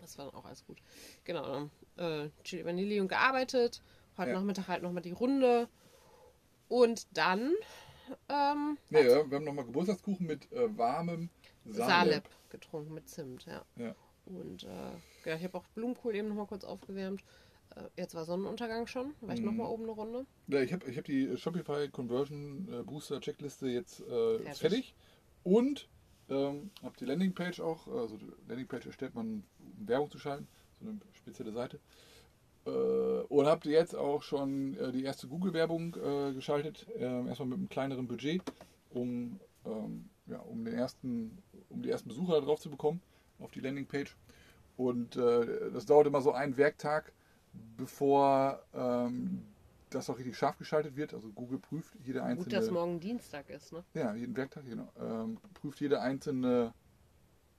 Das 0.00 0.16
war 0.18 0.24
dann 0.26 0.34
auch 0.34 0.44
alles 0.46 0.64
gut. 0.64 0.78
Genau, 1.24 1.68
dann 1.96 2.24
äh, 2.26 2.30
Chili 2.44 2.64
Vanilli 2.64 2.98
und 3.00 3.08
gearbeitet. 3.08 3.82
Heute 4.16 4.30
Ja. 4.30 4.36
Nachmittag 4.38 4.68
halt 4.68 4.82
nochmal 4.82 5.02
die 5.02 5.12
Runde. 5.12 5.68
Und 6.68 7.06
dann 7.16 7.52
ähm, 8.28 8.78
Nee, 8.90 9.06
ja, 9.06 9.30
wir 9.30 9.36
haben 9.36 9.44
nochmal 9.44 9.64
Geburtstagskuchen 9.66 10.26
mit 10.26 10.50
äh, 10.52 10.76
warmem 10.76 11.28
Salep 11.64 11.88
Salep. 11.88 12.28
getrunken 12.50 12.94
mit 12.94 13.08
Zimt, 13.08 13.44
ja. 13.46 13.62
Ja. 13.76 13.94
Und 14.26 14.64
äh, 14.64 14.68
ja, 15.26 15.36
ich 15.36 15.44
habe 15.44 15.58
auch 15.58 15.66
Blumenkohl 15.74 16.14
eben 16.14 16.28
nochmal 16.28 16.46
kurz 16.46 16.64
aufgewärmt. 16.64 17.22
Äh, 17.76 17.82
jetzt 17.96 18.14
war 18.14 18.24
Sonnenuntergang 18.24 18.86
schon, 18.86 19.14
war 19.20 19.34
ich 19.34 19.40
Mhm. 19.40 19.46
nochmal 19.46 19.68
oben 19.68 19.84
eine 19.84 19.92
Runde. 19.92 20.26
Ja, 20.48 20.60
ich 20.60 20.72
habe 20.72 20.90
ich 20.90 20.96
hab 20.98 21.04
die 21.04 21.36
Shopify 21.36 21.88
Conversion 21.88 22.68
äh, 22.72 22.82
Booster 22.82 23.20
Checkliste 23.20 23.68
jetzt 23.68 24.00
äh, 24.00 24.38
fertig. 24.40 24.58
Fertig. 24.58 24.94
und 25.44 25.88
ähm, 26.28 26.70
habe 26.82 26.96
die 26.98 27.04
Landingpage 27.04 27.60
auch, 27.60 27.88
also 27.88 28.16
die 28.16 28.30
Landingpage 28.48 28.86
erstellt 28.86 29.14
man, 29.14 29.44
um 29.58 29.88
Werbung 29.88 30.10
zu 30.10 30.18
schalten, 30.18 30.46
so 30.80 30.88
eine 30.88 30.98
spezielle 31.12 31.52
Seite. 31.52 31.80
Äh, 32.64 32.70
und 32.70 33.46
habe 33.46 33.68
jetzt 33.68 33.94
auch 33.96 34.22
schon 34.22 34.76
äh, 34.76 34.92
die 34.92 35.02
erste 35.02 35.26
Google-Werbung 35.26 35.96
äh, 35.96 36.32
geschaltet, 36.32 36.86
äh, 36.96 37.26
erstmal 37.26 37.48
mit 37.48 37.58
einem 37.58 37.68
kleineren 37.68 38.06
Budget, 38.06 38.40
um, 38.90 39.40
ähm, 39.66 40.08
ja, 40.26 40.38
um, 40.38 40.64
den 40.64 40.74
ersten, 40.74 41.38
um 41.68 41.82
die 41.82 41.90
ersten 41.90 42.08
Besucher 42.08 42.40
drauf 42.40 42.60
zu 42.60 42.70
bekommen 42.70 43.02
auf 43.40 43.50
die 43.50 43.60
Landingpage. 43.60 44.16
Und 44.82 45.16
äh, 45.16 45.70
das 45.70 45.86
dauert 45.86 46.08
immer 46.08 46.20
so 46.20 46.32
einen 46.32 46.56
Werktag, 46.56 47.12
bevor 47.76 48.60
ähm, 48.74 49.46
das 49.90 50.10
auch 50.10 50.18
richtig 50.18 50.36
scharf 50.36 50.58
geschaltet 50.58 50.96
wird. 50.96 51.14
Also 51.14 51.28
Google 51.30 51.58
prüft 51.58 51.94
jede 52.02 52.22
einzelne. 52.24 52.44
Gut, 52.44 52.52
dass 52.52 52.70
morgen 52.70 52.98
Dienstag 52.98 53.48
ist, 53.48 53.72
ne? 53.72 53.84
Ja, 53.94 54.12
jeden 54.14 54.36
Werktag, 54.36 54.64
genau. 54.64 54.88
Ähm, 54.98 55.38
prüft 55.54 55.80
jede 55.80 56.00
einzelne 56.00 56.74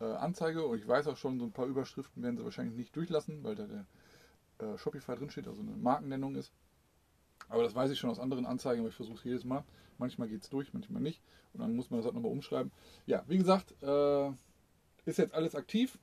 äh, 0.02 0.06
Anzeige 0.06 0.66
und 0.66 0.78
ich 0.78 0.88
weiß 0.88 1.08
auch 1.08 1.16
schon, 1.16 1.40
so 1.40 1.46
ein 1.46 1.54
paar 1.54 1.66
Überschriften 1.66 2.22
werden 2.24 2.36
sie 2.36 2.44
wahrscheinlich 2.44 2.76
nicht 2.76 2.94
durchlassen, 2.96 3.42
weil 3.44 3.56
da 3.56 3.68
der 3.68 3.86
äh, 4.58 4.78
Shopify 4.78 5.16
drinsteht, 5.16 5.48
also 5.48 5.62
eine 5.62 5.72
Markennennung 5.78 6.36
ist. 6.36 6.52
Aber 7.48 7.64
das 7.64 7.74
weiß 7.74 7.90
ich 7.92 8.00
schon 8.00 8.10
aus 8.10 8.20
anderen 8.20 8.46
Anzeigen, 8.46 8.82
aber 8.82 8.90
ich 8.90 8.96
versuche 8.96 9.18
es 9.18 9.24
jedes 9.24 9.46
Mal. 9.46 9.64
Manchmal 9.98 10.28
geht 10.28 10.42
es 10.42 10.50
durch, 10.50 10.74
manchmal 10.74 11.02
nicht. 11.02 11.22
Und 11.54 11.62
dann 11.62 11.76
muss 11.76 11.90
man 11.90 12.00
das 12.00 12.06
halt 12.06 12.16
nochmal 12.16 12.32
umschreiben. 12.32 12.72
Ja, 13.06 13.24
wie 13.28 13.38
gesagt, 13.38 13.76
äh, 13.82 14.30
ist 15.06 15.20
jetzt 15.20 15.34
alles 15.34 15.56
aktiv. 15.56 15.98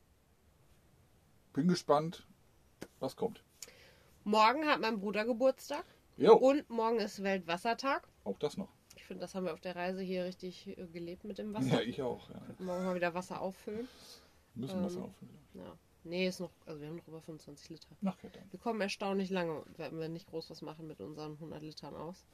Bin 1.52 1.69
gespannt, 1.69 2.26
was 3.00 3.16
kommt. 3.16 3.42
Morgen 4.25 4.66
hat 4.66 4.80
mein 4.80 5.00
Bruder 5.00 5.25
Geburtstag 5.25 5.85
Jo, 6.16 6.37
und 6.37 6.69
morgen 6.71 6.99
ist 7.00 7.23
Weltwassertag. 7.23 8.07
auch 8.25 8.38
das 8.38 8.57
noch. 8.57 8.69
Ich 8.97 9.04
finde, 9.04 9.23
das 9.23 9.35
haben 9.35 9.47
wir 9.47 9.52
auf 9.54 9.61
der 9.61 9.75
Reise 9.75 10.02
hier 10.02 10.25
richtig 10.25 10.66
äh, 10.78 10.87
gelebt 10.87 11.25
mit 11.25 11.38
dem 11.38 11.52
Ja, 11.52 11.59
Wasser. 11.61 11.83
ich 11.83 12.02
auch. 12.02 12.28
Ja. 12.30 12.40
Morgen 12.59 12.85
mal 12.85 12.95
wieder 12.95 13.14
Wasser 13.14 13.40
auffüllen. 13.40 13.88
Müssen 14.54 14.78
Ähm, 14.78 14.85
Wasser 14.85 15.02
auffüllen. 15.04 15.38
Ja. 15.54 15.76
Nee, 16.04 16.26
ist 16.28 16.40
noch, 16.40 16.50
also 16.66 16.80
wir 16.80 16.88
haben 16.88 16.97
noch 16.97 17.09
über 17.09 17.21
25 17.21 17.69
Liter. 17.71 17.88
Nachher 18.00 18.30
dann. 18.30 18.45
Wir 18.50 18.59
kommen 18.61 18.80
erstaunlich 18.80 19.30
lange, 19.30 19.62
wenn 19.76 19.99
wir 19.99 20.09
nicht 20.09 20.28
groß 20.28 20.50
was 20.50 20.62
machen 20.62 20.87
mit 20.87 21.00
unseren 21.00 21.33
100 21.33 21.62
Litern 21.62 21.95
aus. 21.97 22.25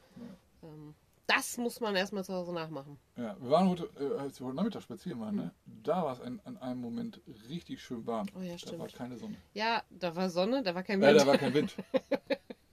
Ähm, 0.63 0.93
das 1.25 1.57
muss 1.57 1.79
man 1.81 1.95
erstmal 1.95 2.23
zu 2.23 2.33
Hause 2.33 2.53
nachmachen. 2.53 2.97
Ja, 3.17 3.35
wir 3.41 3.49
waren 3.49 3.69
heute, 3.69 3.89
äh, 3.99 4.17
als 4.19 4.39
wir 4.39 4.47
heute 4.47 4.55
Nachmittag 4.57 4.83
spazieren 4.83 5.19
waren, 5.19 5.35
ne? 5.35 5.51
Da 5.87 6.03
war 6.03 6.13
es 6.13 6.21
an 6.21 6.39
einem 6.57 6.81
Moment 6.81 7.21
richtig 7.49 7.81
schön 7.81 8.05
warm. 8.05 8.27
Oh 8.37 8.41
ja, 8.41 8.53
Da 8.53 8.57
stimmt. 8.59 8.79
war 8.79 8.87
keine 8.89 9.17
Sonne. 9.17 9.37
Ja, 9.53 9.83
da 9.89 10.15
war 10.15 10.29
Sonne, 10.29 10.63
da 10.63 10.75
war 10.75 10.83
kein 10.83 11.01
Ja, 11.01 11.09
Wind. 11.09 11.21
da 11.21 11.27
war 11.27 11.37
kein 11.37 11.53
Wind. 11.53 11.75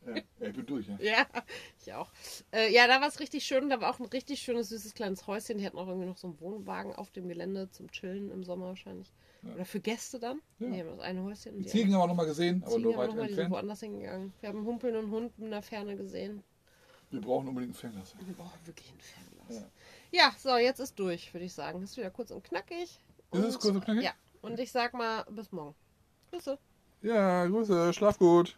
ja, 0.06 0.14
Ja, 0.40 0.46
ich 0.48 0.52
bin 0.54 0.66
durch, 0.66 0.86
ja. 0.88 0.96
Ja, 1.00 1.26
ich 1.80 1.92
auch. 1.94 2.10
Äh, 2.52 2.72
ja, 2.72 2.86
da 2.86 3.00
war 3.00 3.08
es 3.08 3.20
richtig 3.20 3.44
schön. 3.44 3.70
Da 3.70 3.80
war 3.80 3.90
auch 3.94 3.98
ein 4.00 4.06
richtig 4.06 4.40
schönes, 4.40 4.68
süßes 4.68 4.94
kleines 4.94 5.26
Häuschen. 5.26 5.58
Die 5.58 5.64
hatten 5.66 5.78
auch 5.78 5.86
irgendwie 5.88 6.06
noch 6.06 6.18
so 6.18 6.26
einen 6.28 6.40
Wohnwagen 6.40 6.94
auf 6.94 7.10
dem 7.10 7.28
Gelände 7.28 7.70
zum 7.70 7.90
Chillen 7.90 8.30
im 8.30 8.44
Sommer 8.44 8.66
wahrscheinlich. 8.66 9.10
Oder 9.54 9.64
für 9.64 9.80
Gäste 9.80 10.18
dann. 10.18 10.40
Ja. 10.58 10.68
Haben 10.68 10.88
das 10.88 11.00
eine 11.00 11.22
Häuschen. 11.22 11.52
und 11.52 11.58
Die 11.60 11.64
die 11.64 11.68
Ziegen 11.70 11.94
haben 11.94 12.00
wir 12.02 12.06
noch 12.08 12.14
mal 12.14 12.26
gesehen, 12.26 12.62
aber 12.62 12.72
Ziegen 12.72 12.82
nur 12.82 12.96
weit 12.96 13.08
noch 13.08 13.16
mal, 13.16 13.22
die 13.22 13.28
sind 13.34 13.38
entfernt. 13.44 13.52
woanders 13.54 13.80
hingegangen. 13.80 14.32
Wir 14.40 14.48
haben 14.50 14.58
einen 14.58 14.66
humpelnden 14.66 15.10
Hund 15.10 15.32
in 15.38 15.50
der 15.50 15.62
Ferne 15.62 15.96
gesehen. 15.96 16.42
Wir 17.10 17.20
brauchen 17.20 17.48
unbedingt 17.48 17.72
ein 17.72 17.76
Fernglas. 17.76 18.14
Wir 18.26 18.34
brauchen 18.34 18.58
wirklich 18.66 18.90
ein 18.92 19.00
Fernglas. 19.00 19.23
Ja. 20.10 20.32
so, 20.38 20.56
jetzt 20.56 20.80
ist 20.80 20.98
durch, 20.98 21.32
würde 21.34 21.44
ich 21.44 21.52
sagen. 21.52 21.82
Ist 21.82 21.96
wieder 21.96 22.10
kurz 22.10 22.30
und 22.30 22.44
knackig. 22.44 23.00
Ist 23.32 23.44
es 23.44 23.58
kurz 23.58 23.74
und 23.74 23.84
knackig? 23.84 24.04
Ja. 24.04 24.12
Und 24.42 24.60
ich 24.60 24.70
sag 24.70 24.94
mal, 24.94 25.24
bis 25.30 25.50
morgen. 25.52 25.74
Grüße. 26.30 26.58
Ja, 27.02 27.46
Grüße, 27.46 27.92
schlaf 27.92 28.18
gut. 28.18 28.56